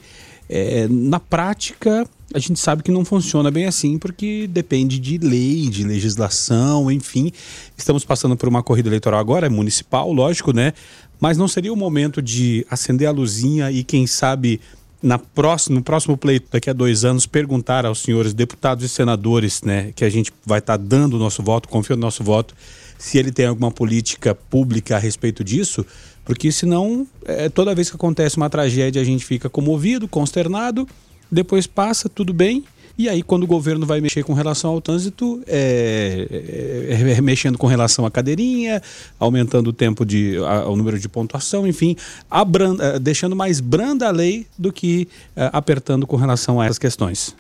[0.50, 5.70] é, na prática a gente sabe que não funciona bem assim, porque depende de lei,
[5.70, 7.32] de legislação, enfim.
[7.78, 10.74] Estamos passando por uma corrida eleitoral agora, é municipal, lógico, né?
[11.20, 14.60] Mas não seria o momento de acender a luzinha e, quem sabe,
[15.02, 19.62] na próxima, no próximo pleito, daqui a dois anos, perguntar aos senhores deputados e senadores,
[19.62, 22.54] né, que a gente vai estar tá dando o nosso voto, confiando no nosso voto,
[22.98, 25.86] se ele tem alguma política pública a respeito disso,
[26.28, 30.86] porque senão, é, toda vez que acontece uma tragédia, a gente fica comovido, consternado,
[31.32, 32.66] depois passa, tudo bem,
[32.98, 37.22] e aí, quando o governo vai mexer com relação ao trânsito, é, é, é, é
[37.22, 38.82] mexendo com relação à cadeirinha,
[39.20, 40.36] aumentando o tempo de.
[40.40, 41.96] A, o número de pontuação, enfim,
[42.30, 46.80] abranda, é, deixando mais branda a lei do que é, apertando com relação a essas
[46.80, 47.36] questões.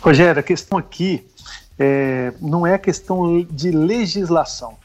[0.00, 1.24] Rogério, a questão aqui
[1.78, 4.76] é, não é questão de legislação.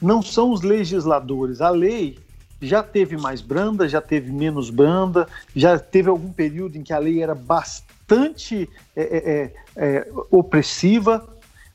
[0.00, 1.60] Não são os legisladores.
[1.60, 2.18] A lei
[2.60, 6.98] já teve mais branda, já teve menos branda, já teve algum período em que a
[6.98, 11.26] lei era bastante é, é, é, é, opressiva.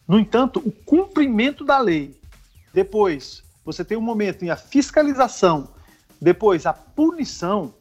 [0.07, 2.15] No entanto, o cumprimento da lei,
[2.73, 5.69] depois você tem um momento em a fiscalização,
[6.21, 7.73] depois a punição,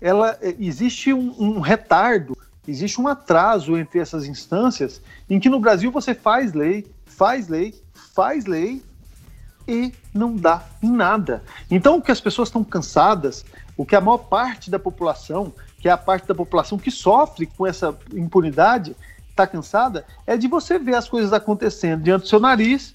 [0.00, 5.60] ela é, existe um, um retardo, existe um atraso entre essas instâncias, em que no
[5.60, 7.72] Brasil você faz lei, faz lei,
[8.14, 8.82] faz lei,
[9.66, 11.42] e não dá nada.
[11.70, 13.44] Então, o que as pessoas estão cansadas,
[13.76, 17.46] o que a maior parte da população, que é a parte da população que sofre
[17.46, 18.96] com essa impunidade,
[19.28, 22.92] está cansada, é de você ver as coisas acontecendo diante do seu nariz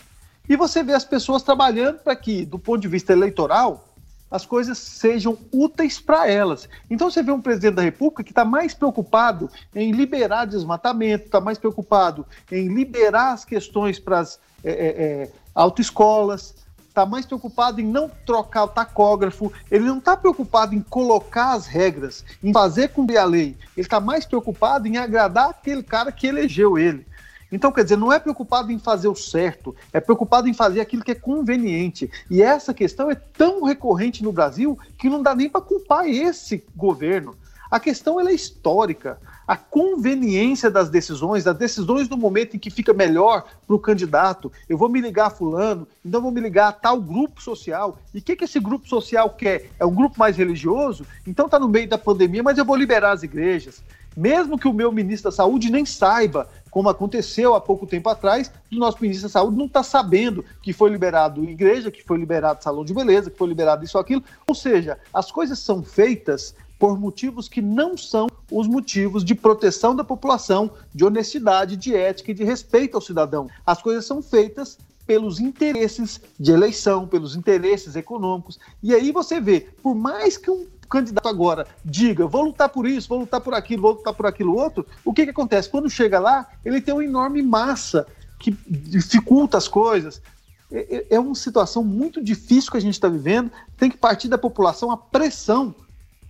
[0.47, 3.87] e você ver as pessoas trabalhando para que, do ponto de vista eleitoral,
[4.29, 6.67] as coisas sejam úteis para elas.
[6.89, 11.39] Então você vê um presidente da República que está mais preocupado em liberar desmatamento, está
[11.39, 16.53] mais preocupado em liberar as questões para as é, é, é autoescolas,
[16.87, 21.65] está mais preocupado em não trocar o tacógrafo, ele não está preocupado em colocar as
[21.65, 26.27] regras, em fazer cumprir a lei, ele está mais preocupado em agradar aquele cara que
[26.27, 27.05] elegeu ele.
[27.51, 31.03] Então, quer dizer, não é preocupado em fazer o certo, é preocupado em fazer aquilo
[31.03, 32.11] que é conveniente.
[32.29, 36.65] E essa questão é tão recorrente no Brasil que não dá nem para culpar esse
[36.75, 37.35] governo.
[37.71, 39.19] A questão é histórica.
[39.47, 44.51] A conveniência das decisões, das decisões no momento em que fica melhor para o candidato.
[44.67, 47.97] Eu vou me ligar a fulano, então vou me ligar a tal grupo social.
[48.13, 49.69] E o que, que esse grupo social quer?
[49.79, 51.05] É um grupo mais religioso?
[51.25, 53.81] Então está no meio da pandemia, mas eu vou liberar as igrejas.
[54.17, 58.51] Mesmo que o meu ministro da Saúde nem saiba, como aconteceu há pouco tempo atrás,
[58.71, 62.63] o nosso ministro da Saúde não está sabendo que foi liberado igreja, que foi liberado
[62.63, 64.23] salão de beleza, que foi liberado isso aquilo.
[64.47, 69.95] Ou seja, as coisas são feitas por motivos que não são os motivos de proteção
[69.95, 73.49] da população, de honestidade, de ética e de respeito ao cidadão.
[73.65, 78.59] As coisas são feitas pelos interesses de eleição, pelos interesses econômicos.
[78.83, 83.07] E aí você vê, por mais que um candidato agora diga, vou lutar por isso,
[83.07, 85.69] vou lutar por aquilo, vou lutar por aquilo outro, o que, que acontece?
[85.69, 88.05] Quando chega lá, ele tem uma enorme massa
[88.37, 90.21] que dificulta as coisas.
[90.69, 93.51] É, é, é uma situação muito difícil que a gente está vivendo.
[93.77, 95.73] Tem que partir da população a pressão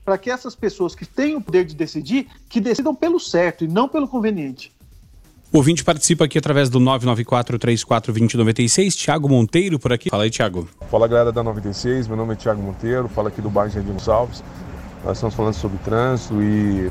[0.07, 3.67] para que essas pessoas que têm o poder de decidir, que decidam pelo certo e
[3.67, 4.71] não pelo conveniente.
[5.51, 8.95] O ouvinte participa aqui através do 994-34-2096.
[8.95, 10.09] Tiago Monteiro por aqui.
[10.09, 10.65] Fala aí, Tiago.
[10.89, 12.07] Fala, galera da 96.
[12.07, 13.09] Meu nome é Tiago Monteiro.
[13.09, 14.41] Fala aqui do bairro Jardim Gonçalves.
[15.03, 16.89] Nós estamos falando sobre trânsito e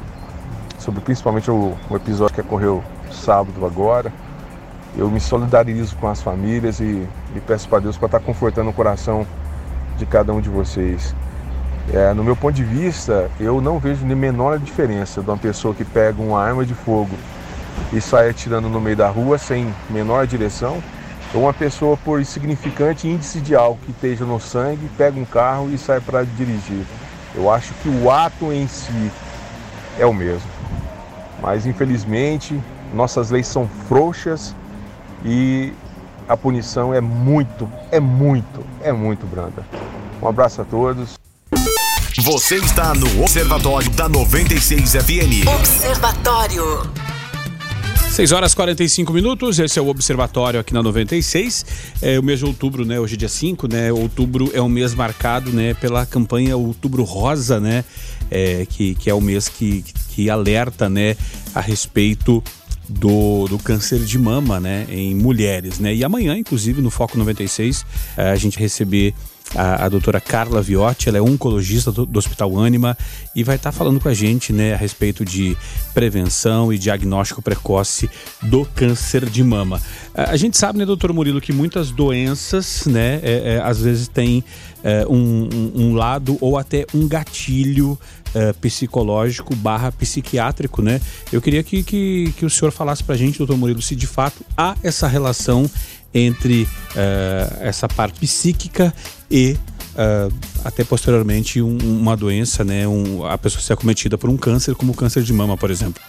[0.79, 4.13] sobre principalmente o, o episódio que ocorreu sábado agora.
[4.95, 8.69] Eu me solidarizo com as famílias e, e peço para Deus para estar tá confortando
[8.69, 9.27] o coração
[9.97, 11.15] de cada um de vocês.
[11.93, 15.73] É, no meu ponto de vista, eu não vejo nem menor diferença de uma pessoa
[15.73, 17.17] que pega uma arma de fogo
[17.93, 20.83] e sai atirando no meio da rua sem menor direção,
[21.33, 25.71] ou uma pessoa por insignificante índice de álcool que esteja no sangue, pega um carro
[25.71, 26.85] e sai para dirigir.
[27.35, 29.11] Eu acho que o ato em si
[29.99, 30.51] é o mesmo.
[31.41, 32.61] Mas infelizmente,
[32.93, 34.55] nossas leis são frouxas
[35.25, 35.73] e
[36.29, 39.65] a punição é muito, é muito, é muito branda.
[40.21, 41.26] Um abraço a todos.
[42.21, 45.47] Você está no Observatório da 96 FM.
[45.55, 46.91] Observatório.
[48.11, 51.67] 6 horas 45 minutos, esse é o Observatório aqui na 96.
[52.01, 52.99] É o mês de outubro, né?
[52.99, 53.93] Hoje é dia 5, né?
[53.93, 57.85] Outubro é um mês marcado, né, pela campanha Outubro Rosa, né?
[58.31, 61.17] É, que, que é o mês que, que alerta, né,
[61.55, 62.43] a respeito
[62.89, 65.95] do, do câncer de mama, né, em mulheres, né?
[65.95, 67.85] E amanhã, inclusive, no Foco 96,
[68.17, 69.15] a gente receber
[69.55, 72.97] a, a doutora Carla Viotti, ela é oncologista do, do Hospital Ânima
[73.35, 75.57] e vai estar tá falando com a gente né, a respeito de
[75.95, 78.11] prevenção e diagnóstico precoce
[78.43, 79.81] do câncer de mama.
[80.15, 84.09] A, a gente sabe, né, doutor Murilo, que muitas doenças, né, é, é, às vezes
[84.09, 84.43] tem
[84.83, 87.99] é, um, um, lado ou até um gatilho
[88.35, 91.01] é, psicológico barra psiquiátrico, né?
[91.33, 94.45] Eu queria que, que, que o senhor falasse pra gente, doutor Murilo, se de fato
[94.57, 95.69] há essa relação
[96.17, 98.93] entre uh, essa parte psíquica
[99.31, 99.57] e
[99.95, 100.33] uh,
[100.65, 104.93] até posteriormente um, uma doença, né, um, a pessoa ser acometida por um câncer, como
[104.93, 106.03] o câncer de mama, por exemplo.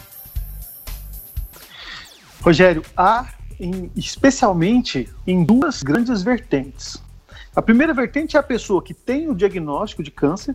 [2.40, 3.26] Rogério, há
[3.58, 7.02] em, especialmente em duas grandes vertentes.
[7.54, 10.54] A primeira vertente é a pessoa que tem o diagnóstico de câncer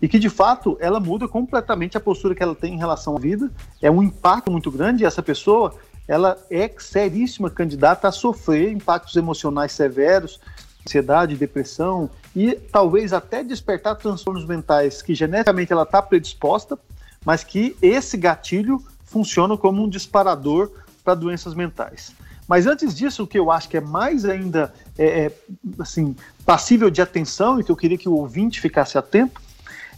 [0.00, 3.18] e que de fato ela muda completamente a postura que ela tem em relação à
[3.18, 3.50] vida.
[3.82, 5.74] É um impacto muito grande e essa pessoa
[6.06, 10.38] ela é seríssima candidata a sofrer impactos emocionais severos,
[10.86, 16.78] ansiedade, depressão e talvez até despertar transtornos mentais que geneticamente ela está predisposta,
[17.24, 20.70] mas que esse gatilho funciona como um disparador
[21.04, 22.14] para doenças mentais.
[22.48, 25.32] Mas antes disso, o que eu acho que é mais ainda é, é,
[25.80, 26.14] assim,
[26.44, 29.40] passível de atenção e que eu queria que o ouvinte ficasse atento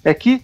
[0.03, 0.43] é que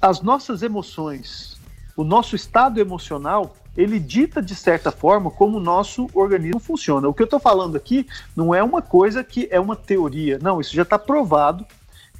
[0.00, 1.58] as nossas emoções,
[1.96, 7.08] o nosso estado emocional, ele dita de certa forma como o nosso organismo funciona.
[7.08, 8.06] O que eu estou falando aqui
[8.36, 11.66] não é uma coisa que é uma teoria, não, isso já está provado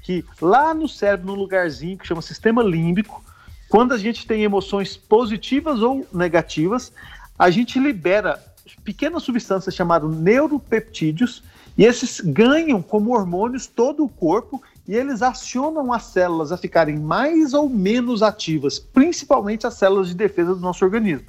[0.02, 3.22] que lá no cérebro, num lugarzinho que chama sistema límbico,
[3.68, 6.92] quando a gente tem emoções positivas ou negativas,
[7.38, 8.42] a gente libera
[8.84, 11.42] pequenas substâncias chamadas neuropeptídeos
[11.78, 16.98] E esses ganham como hormônios todo o corpo e eles acionam as células a ficarem
[16.98, 21.26] mais ou menos ativas, principalmente as células de defesa do nosso organismo.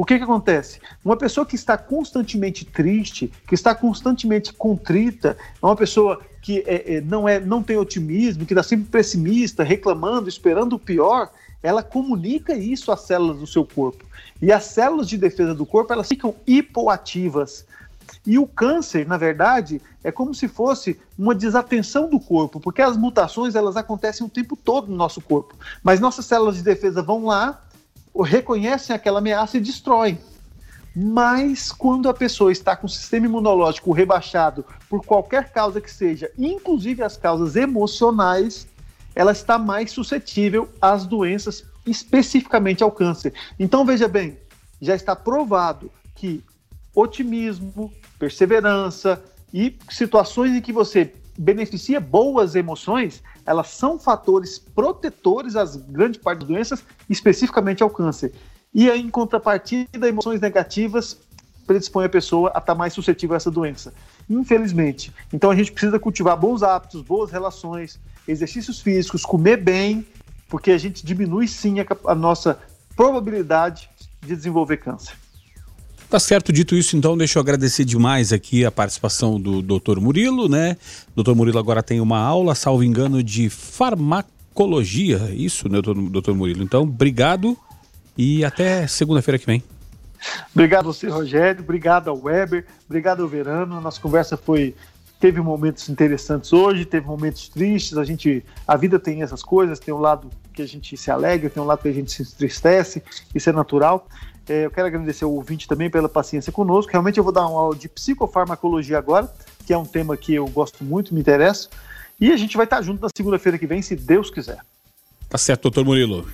[0.00, 0.80] O que, que acontece?
[1.04, 6.94] Uma pessoa que está constantemente triste, que está constantemente contrita, é uma pessoa que é,
[6.94, 11.30] é, não, é, não tem otimismo, que está sempre pessimista, reclamando, esperando o pior,
[11.62, 14.02] ela comunica isso às células do seu corpo.
[14.40, 17.66] E as células de defesa do corpo elas ficam hipoativas.
[18.24, 22.96] E o câncer, na verdade, é como se fosse uma desatenção do corpo, porque as
[22.96, 25.54] mutações elas acontecem o tempo todo no nosso corpo.
[25.82, 27.62] Mas nossas células de defesa vão lá,
[28.22, 30.18] reconhecem aquela ameaça e destroem.
[30.94, 36.30] Mas quando a pessoa está com o sistema imunológico rebaixado por qualquer causa que seja,
[36.36, 38.66] inclusive as causas emocionais,
[39.14, 43.32] ela está mais suscetível às doenças, especificamente ao câncer.
[43.58, 44.36] Então veja bem,
[44.80, 46.42] já está provado que
[46.94, 49.22] otimismo, perseverança
[49.54, 56.40] e situações em que você beneficia boas emoções, elas são fatores protetores às grande parte
[56.40, 58.34] das doenças, especificamente ao câncer.
[58.74, 61.16] E em contrapartida, emoções negativas
[61.66, 63.94] predispõem a pessoa a estar mais suscetível a essa doença.
[64.28, 65.14] Infelizmente.
[65.32, 70.06] Então a gente precisa cultivar bons hábitos, boas relações, exercícios físicos, comer bem,
[70.46, 72.60] porque a gente diminui sim a, a nossa
[72.94, 73.88] probabilidade
[74.20, 75.14] de desenvolver câncer.
[76.10, 80.00] Tá certo, dito isso, então, deixa eu agradecer demais aqui a participação do Dr.
[80.00, 80.76] Murilo, né?
[81.14, 81.36] Dr.
[81.36, 86.64] Murilo agora tem uma aula, salvo engano, de farmacologia, isso, né, doutor Murilo?
[86.64, 87.56] Então, obrigado
[88.18, 89.62] e até segunda-feira que vem.
[90.52, 91.62] Obrigado a você, Rogério.
[91.62, 92.66] Obrigado ao Weber.
[92.86, 93.76] Obrigado ao Verano.
[93.76, 94.74] A nossa conversa foi
[95.20, 97.96] teve momentos interessantes hoje, teve momentos tristes.
[97.96, 99.78] A gente, a vida tem essas coisas.
[99.78, 102.22] Tem um lado que a gente se alegra, tem um lado que a gente se
[102.22, 103.02] entristece.
[103.32, 104.08] Isso é natural.
[104.48, 106.90] É, eu quero agradecer ao ouvinte também pela paciência conosco.
[106.90, 109.32] Realmente eu vou dar uma aula de psicofarmacologia agora,
[109.66, 111.68] que é um tema que eu gosto muito, me interessa.
[112.20, 114.58] E a gente vai estar junto na segunda-feira que vem, se Deus quiser.
[115.28, 116.26] Tá certo, doutor Murilo.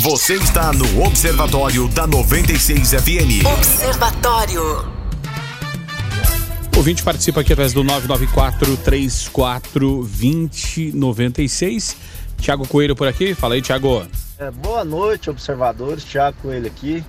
[0.00, 3.44] Você está no Observatório da 96 FM.
[3.58, 4.62] Observatório.
[6.74, 11.96] O ouvinte participa aqui através do 994 34 2096.
[12.38, 13.34] Tiago Coelho por aqui.
[13.34, 14.06] Fala aí, Tiago.
[14.42, 16.02] É, boa noite, observadores.
[16.02, 17.04] Tiago Coelho aqui.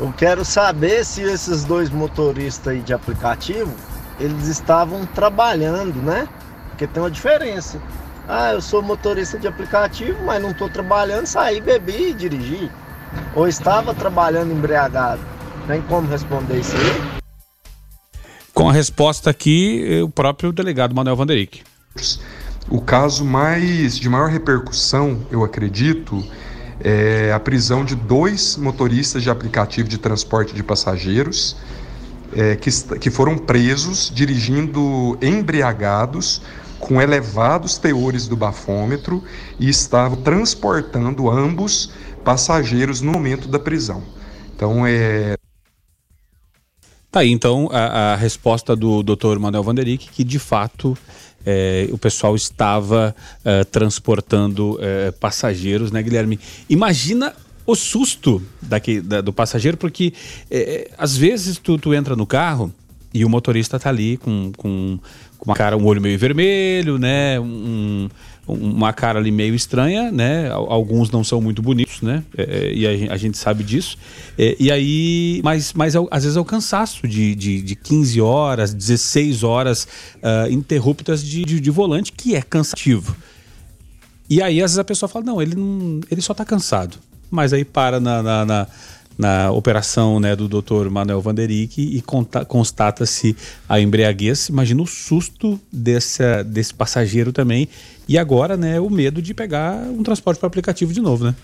[0.00, 3.72] Eu quero saber se esses dois motoristas aí de aplicativo,
[4.18, 6.28] eles estavam trabalhando, né?
[6.70, 7.80] Porque tem uma diferença.
[8.26, 12.68] Ah, eu sou motorista de aplicativo, mas não estou trabalhando, saí, bebi e dirigi.
[13.36, 15.20] Ou estava trabalhando embriagado.
[15.68, 17.20] Tem como responder isso aí?
[18.52, 21.62] Com a resposta aqui, o próprio delegado Manuel Vanderick.
[22.70, 26.22] O caso mais de maior repercussão, eu acredito,
[26.80, 31.56] é a prisão de dois motoristas de aplicativo de transporte de passageiros
[32.32, 36.42] é, que, que foram presos dirigindo embriagados
[36.78, 39.24] com elevados teores do bafômetro
[39.58, 41.90] e estavam transportando ambos
[42.22, 44.02] passageiros no momento da prisão.
[44.54, 45.36] Então é.
[47.10, 49.38] Tá aí então a, a resposta do Dr.
[49.38, 50.96] Manuel Vanderick, que de fato
[51.50, 56.38] é, o pessoal estava é, transportando é, passageiros, né, Guilherme?
[56.68, 57.34] Imagina
[57.64, 60.12] o susto daqui, da, do passageiro, porque
[60.50, 62.70] é, às vezes tu, tu entra no carro
[63.14, 64.98] e o motorista tá ali com, com
[65.38, 67.38] com uma cara, um olho meio vermelho, né?
[67.38, 68.08] Um,
[68.48, 70.50] uma cara ali meio estranha, né?
[70.50, 72.24] Alguns não são muito bonitos, né?
[72.36, 73.98] É, é e a, gente sabe disso.
[74.38, 78.72] É, e aí, mas, mas às vezes é o cansaço de, de, de 15 horas,
[78.72, 79.86] 16 horas
[80.16, 83.14] uh, interruptas de, de, de, volante, que é cansativo.
[84.30, 86.98] E aí, às vezes a pessoa fala, não, ele, não, ele só tá cansado.
[87.30, 88.66] Mas aí para na, na, na
[89.18, 90.88] na operação né, do Dr.
[90.88, 92.00] Manuel Vanderick e
[92.46, 93.36] constata-se
[93.68, 94.48] a embriaguez.
[94.48, 97.68] Imagina o susto desse, desse passageiro também.
[98.06, 101.34] E agora, né, o medo de pegar um transporte para aplicativo de novo, né?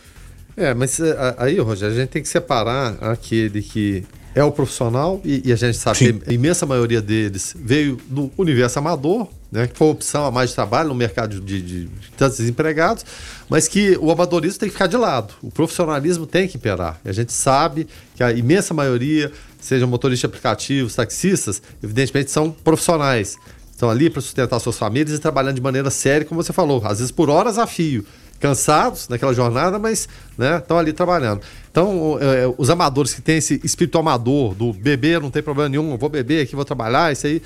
[0.57, 4.05] É, mas é, aí, Rogério, a gente tem que separar aquele que
[4.35, 6.18] é o profissional e, e a gente sabe Sim.
[6.18, 10.30] que a imensa maioria deles veio do universo amador, né, que foi a opção a
[10.30, 13.05] mais de trabalho no mercado de, de, de tantos desempregados,
[13.49, 17.01] mas que o amadorismo tem que ficar de lado, o profissionalismo tem que imperar.
[17.05, 19.30] E a gente sabe que a imensa maioria,
[19.61, 23.39] sejam motoristas aplicativos, taxistas, evidentemente são profissionais.
[23.70, 26.99] Estão ali para sustentar suas famílias e trabalhando de maneira séria, como você falou, às
[26.99, 28.05] vezes por horas a fio
[28.45, 31.40] cansados naquela jornada, mas né, estão ali trabalhando.
[31.70, 35.97] Então, é, os amadores que têm esse espírito amador do beber, não tem problema nenhum,
[35.97, 37.40] vou beber aqui, vou trabalhar, isso aí.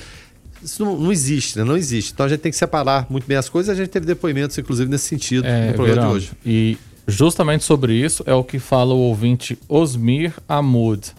[0.60, 1.62] Isso não, não existe, né?
[1.62, 2.12] Não existe.
[2.12, 3.70] Então a gente tem que separar muito bem as coisas.
[3.72, 6.32] A gente teve depoimentos, inclusive, nesse sentido é, no programa Verão, de hoje.
[6.44, 6.76] E
[7.06, 11.14] justamente sobre isso é o que fala o ouvinte Osmir Amud.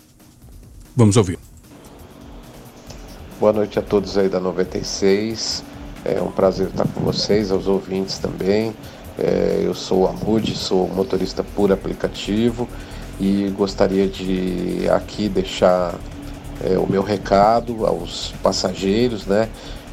[0.93, 1.39] Vamos ouvir.
[3.39, 5.63] Boa noite a todos aí da 96.
[6.03, 8.73] É um prazer estar com vocês, aos ouvintes também.
[9.21, 12.69] É, eu sou Amude, sou motorista por aplicativo
[13.19, 15.93] e gostaria de aqui deixar
[16.63, 19.49] é, o meu recado aos passageiros, né?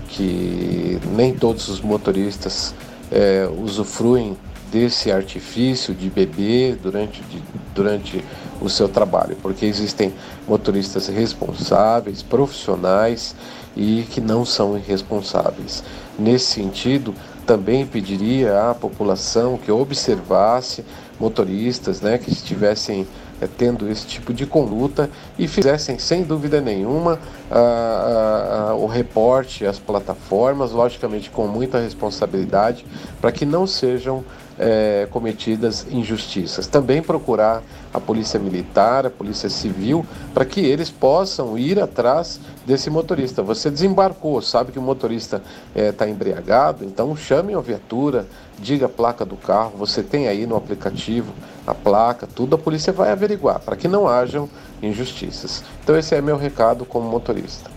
[0.09, 2.73] Que nem todos os motoristas
[3.11, 4.37] é, usufruem
[4.71, 7.43] desse artifício de beber durante, de,
[7.75, 8.25] durante
[8.61, 10.15] o seu trabalho, porque existem
[10.47, 13.35] motoristas responsáveis, profissionais
[13.77, 15.83] e que não são irresponsáveis.
[16.19, 17.13] Nesse sentido,
[17.47, 20.85] também pediria à população que observasse
[21.19, 23.07] motoristas né, que estivessem
[23.41, 27.19] é, tendo esse tipo de conduta e fizessem, sem dúvida nenhuma,
[27.51, 32.85] a, a, a, o reporte às plataformas, logicamente com muita responsabilidade,
[33.21, 34.25] para que não sejam
[34.59, 36.67] é, cometidas injustiças.
[36.67, 40.05] Também procurar a Polícia Militar, a Polícia Civil,
[40.35, 43.43] para que eles possam ir atrás desse motorista.
[43.43, 45.43] Você desembarcou, sabe que o motorista
[45.75, 48.27] está é, embriagado, então chame a viatura,
[48.59, 51.33] diga a placa do carro, você tem aí no aplicativo
[51.67, 54.49] a placa, tudo a polícia vai averiguar, para que não hajam
[54.83, 55.65] injustiças.
[55.83, 57.71] Então esse é meu recado como motorista.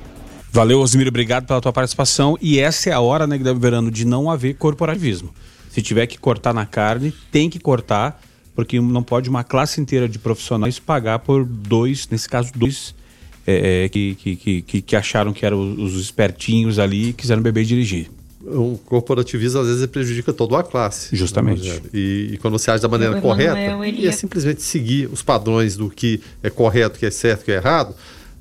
[0.52, 2.36] Valeu, Osmiro, obrigado pela tua participação.
[2.42, 5.30] E essa é a hora, né, Guilherme Verano, de não haver corporativismo.
[5.70, 8.22] Se tiver que cortar na carne, tem que cortar,
[8.56, 12.96] porque não pode uma classe inteira de profissionais pagar por dois, nesse caso, dois
[13.46, 17.62] é, é que, que, que, que, acharam que eram os espertinhos ali e quiseram beber
[17.62, 18.12] e dirigir.
[18.42, 21.16] O corporativismo às vezes prejudica toda a classe.
[21.16, 21.70] Justamente.
[21.70, 25.76] Né, e, e, quando você age da maneira correta, e é simplesmente seguir os padrões
[25.76, 27.94] do que é correto, que é certo, que é errado,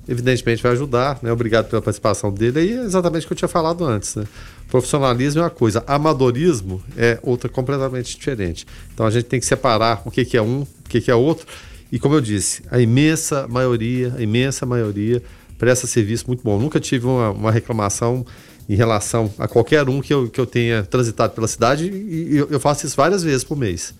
[0.08, 1.30] evidentemente vai ajudar, né?
[1.30, 2.60] Obrigado pela participação dele.
[2.60, 4.24] E é exatamente o que eu tinha falado antes, né?
[4.68, 8.66] Profissionalismo é uma coisa, amadorismo é outra completamente diferente.
[8.92, 11.14] Então a gente tem que separar o que, que é um, o que, que é
[11.14, 11.46] outro.
[11.90, 15.22] E como eu disse, a imensa maioria, a imensa maioria
[15.58, 16.58] presta serviço muito bom.
[16.58, 18.26] Nunca tive uma, uma reclamação
[18.68, 22.48] em relação a qualquer um que eu, que eu tenha transitado pela cidade e eu,
[22.50, 23.94] eu faço isso várias vezes por mês.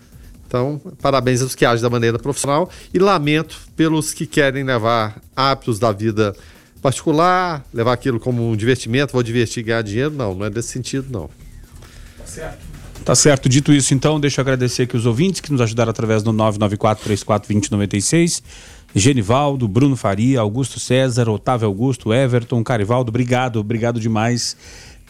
[0.49, 5.78] Então, parabéns aos que agem da maneira profissional e lamento pelos que querem levar hábitos
[5.78, 6.34] da vida
[6.80, 10.11] particular, levar aquilo como um divertimento, vou divertir e ganhar dinheiro.
[10.11, 11.28] Não, não é desse sentido, não.
[12.16, 12.66] Tá certo.
[13.05, 13.46] Tá certo.
[13.46, 18.42] Dito isso, então, deixa eu agradecer aqui os ouvintes que nos ajudaram através do 994-34-2096.
[18.94, 24.57] Genivaldo, Bruno Faria, Augusto César, Otávio Augusto, Everton, Carivaldo, obrigado, obrigado demais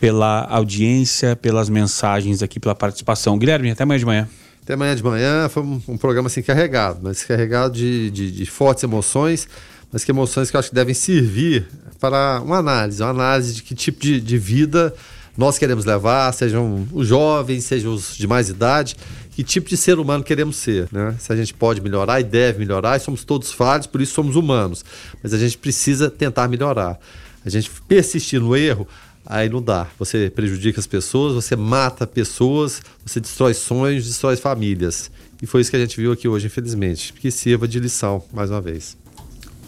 [0.01, 3.39] pela audiência, pelas mensagens aqui, pela participação.
[3.39, 4.29] Guilherme, até amanhã de manhã.
[4.69, 8.45] Até amanhã de manhã foi um, um programa assim carregado, mas carregado de, de, de,
[8.45, 9.49] fortes emoções,
[9.91, 11.67] mas que emoções que eu acho que devem servir
[11.99, 14.95] para uma análise, uma análise de que tipo de, de vida
[15.39, 18.95] nós queremos levar, sejam os jovens, sejam os de mais idade,
[19.31, 21.17] que tipo de ser humano queremos ser, né?
[21.19, 24.37] Se a gente pode melhorar e deve melhorar, e somos todos falhos, por isso somos
[24.37, 24.85] humanos,
[25.23, 27.01] mas a gente precisa tentar melhorar.
[27.43, 28.87] A gente persistir no erro,
[29.29, 29.87] aí não dá.
[29.99, 35.11] Você prejudica as pessoas, você mata pessoas, você destrói sonhos, destrói famílias.
[35.43, 37.13] E foi isso que a gente viu aqui hoje, infelizmente.
[37.13, 38.97] Que sirva de lição, mais uma vez.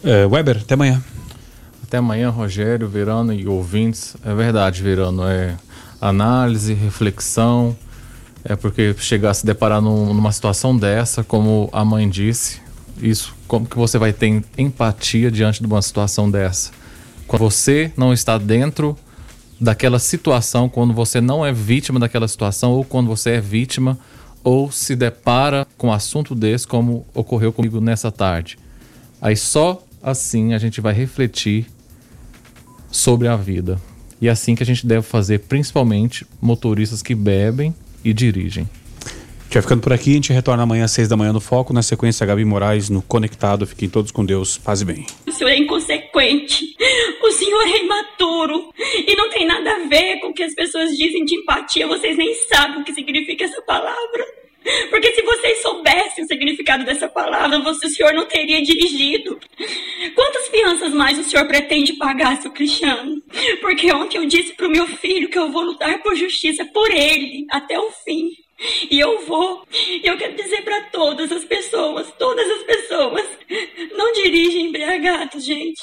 [0.03, 1.01] É, Weber, até amanhã.
[1.83, 4.15] Até amanhã, Rogério, Verano e ouvintes.
[4.25, 5.23] É verdade, Verano.
[5.27, 5.55] É
[6.01, 7.77] análise, reflexão.
[8.43, 12.59] É porque chegar a se deparar num, numa situação dessa, como a mãe disse,
[12.99, 16.71] isso, como que você vai ter empatia diante de uma situação dessa?
[17.27, 18.97] Quando você não está dentro
[19.61, 23.95] daquela situação, quando você não é vítima daquela situação, ou quando você é vítima,
[24.43, 28.57] ou se depara com um assunto desse, como ocorreu comigo nessa tarde.
[29.21, 31.67] Aí só assim a gente vai refletir
[32.89, 33.79] sobre a vida.
[34.19, 38.67] E é assim que a gente deve fazer, principalmente motoristas que bebem e dirigem.
[39.53, 41.83] Já ficando por aqui, a gente retorna amanhã às seis da manhã no Foco, na
[41.83, 43.67] sequência Gabi Moraes no Conectado.
[43.67, 45.05] Fiquem todos com Deus, paz e bem.
[45.27, 46.73] O senhor é inconsequente,
[47.21, 50.95] o senhor é imaturo e não tem nada a ver com o que as pessoas
[50.95, 54.25] dizem de empatia, vocês nem sabem o que significa essa palavra.
[54.89, 59.37] Porque se vocês soubessem o significado dessa palavra, você, o senhor não teria dirigido.
[60.15, 63.21] Quantas fianças mais o senhor pretende pagar, seu Cristiano?
[63.59, 66.89] Porque ontem eu disse para o meu filho que eu vou lutar por justiça por
[66.89, 68.29] ele até o fim.
[68.89, 69.65] E eu vou.
[69.71, 73.25] E eu quero dizer para todas as pessoas, todas as pessoas,
[73.95, 75.81] não dirigem embriagados, gente.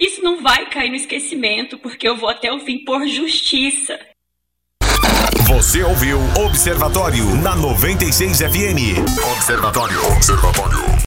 [0.00, 3.98] Isso não vai cair no esquecimento, porque eu vou até o fim por justiça.
[5.46, 8.98] Você ouviu Observatório na 96 FM.
[9.36, 10.12] Observatório.
[10.12, 10.89] Observatório.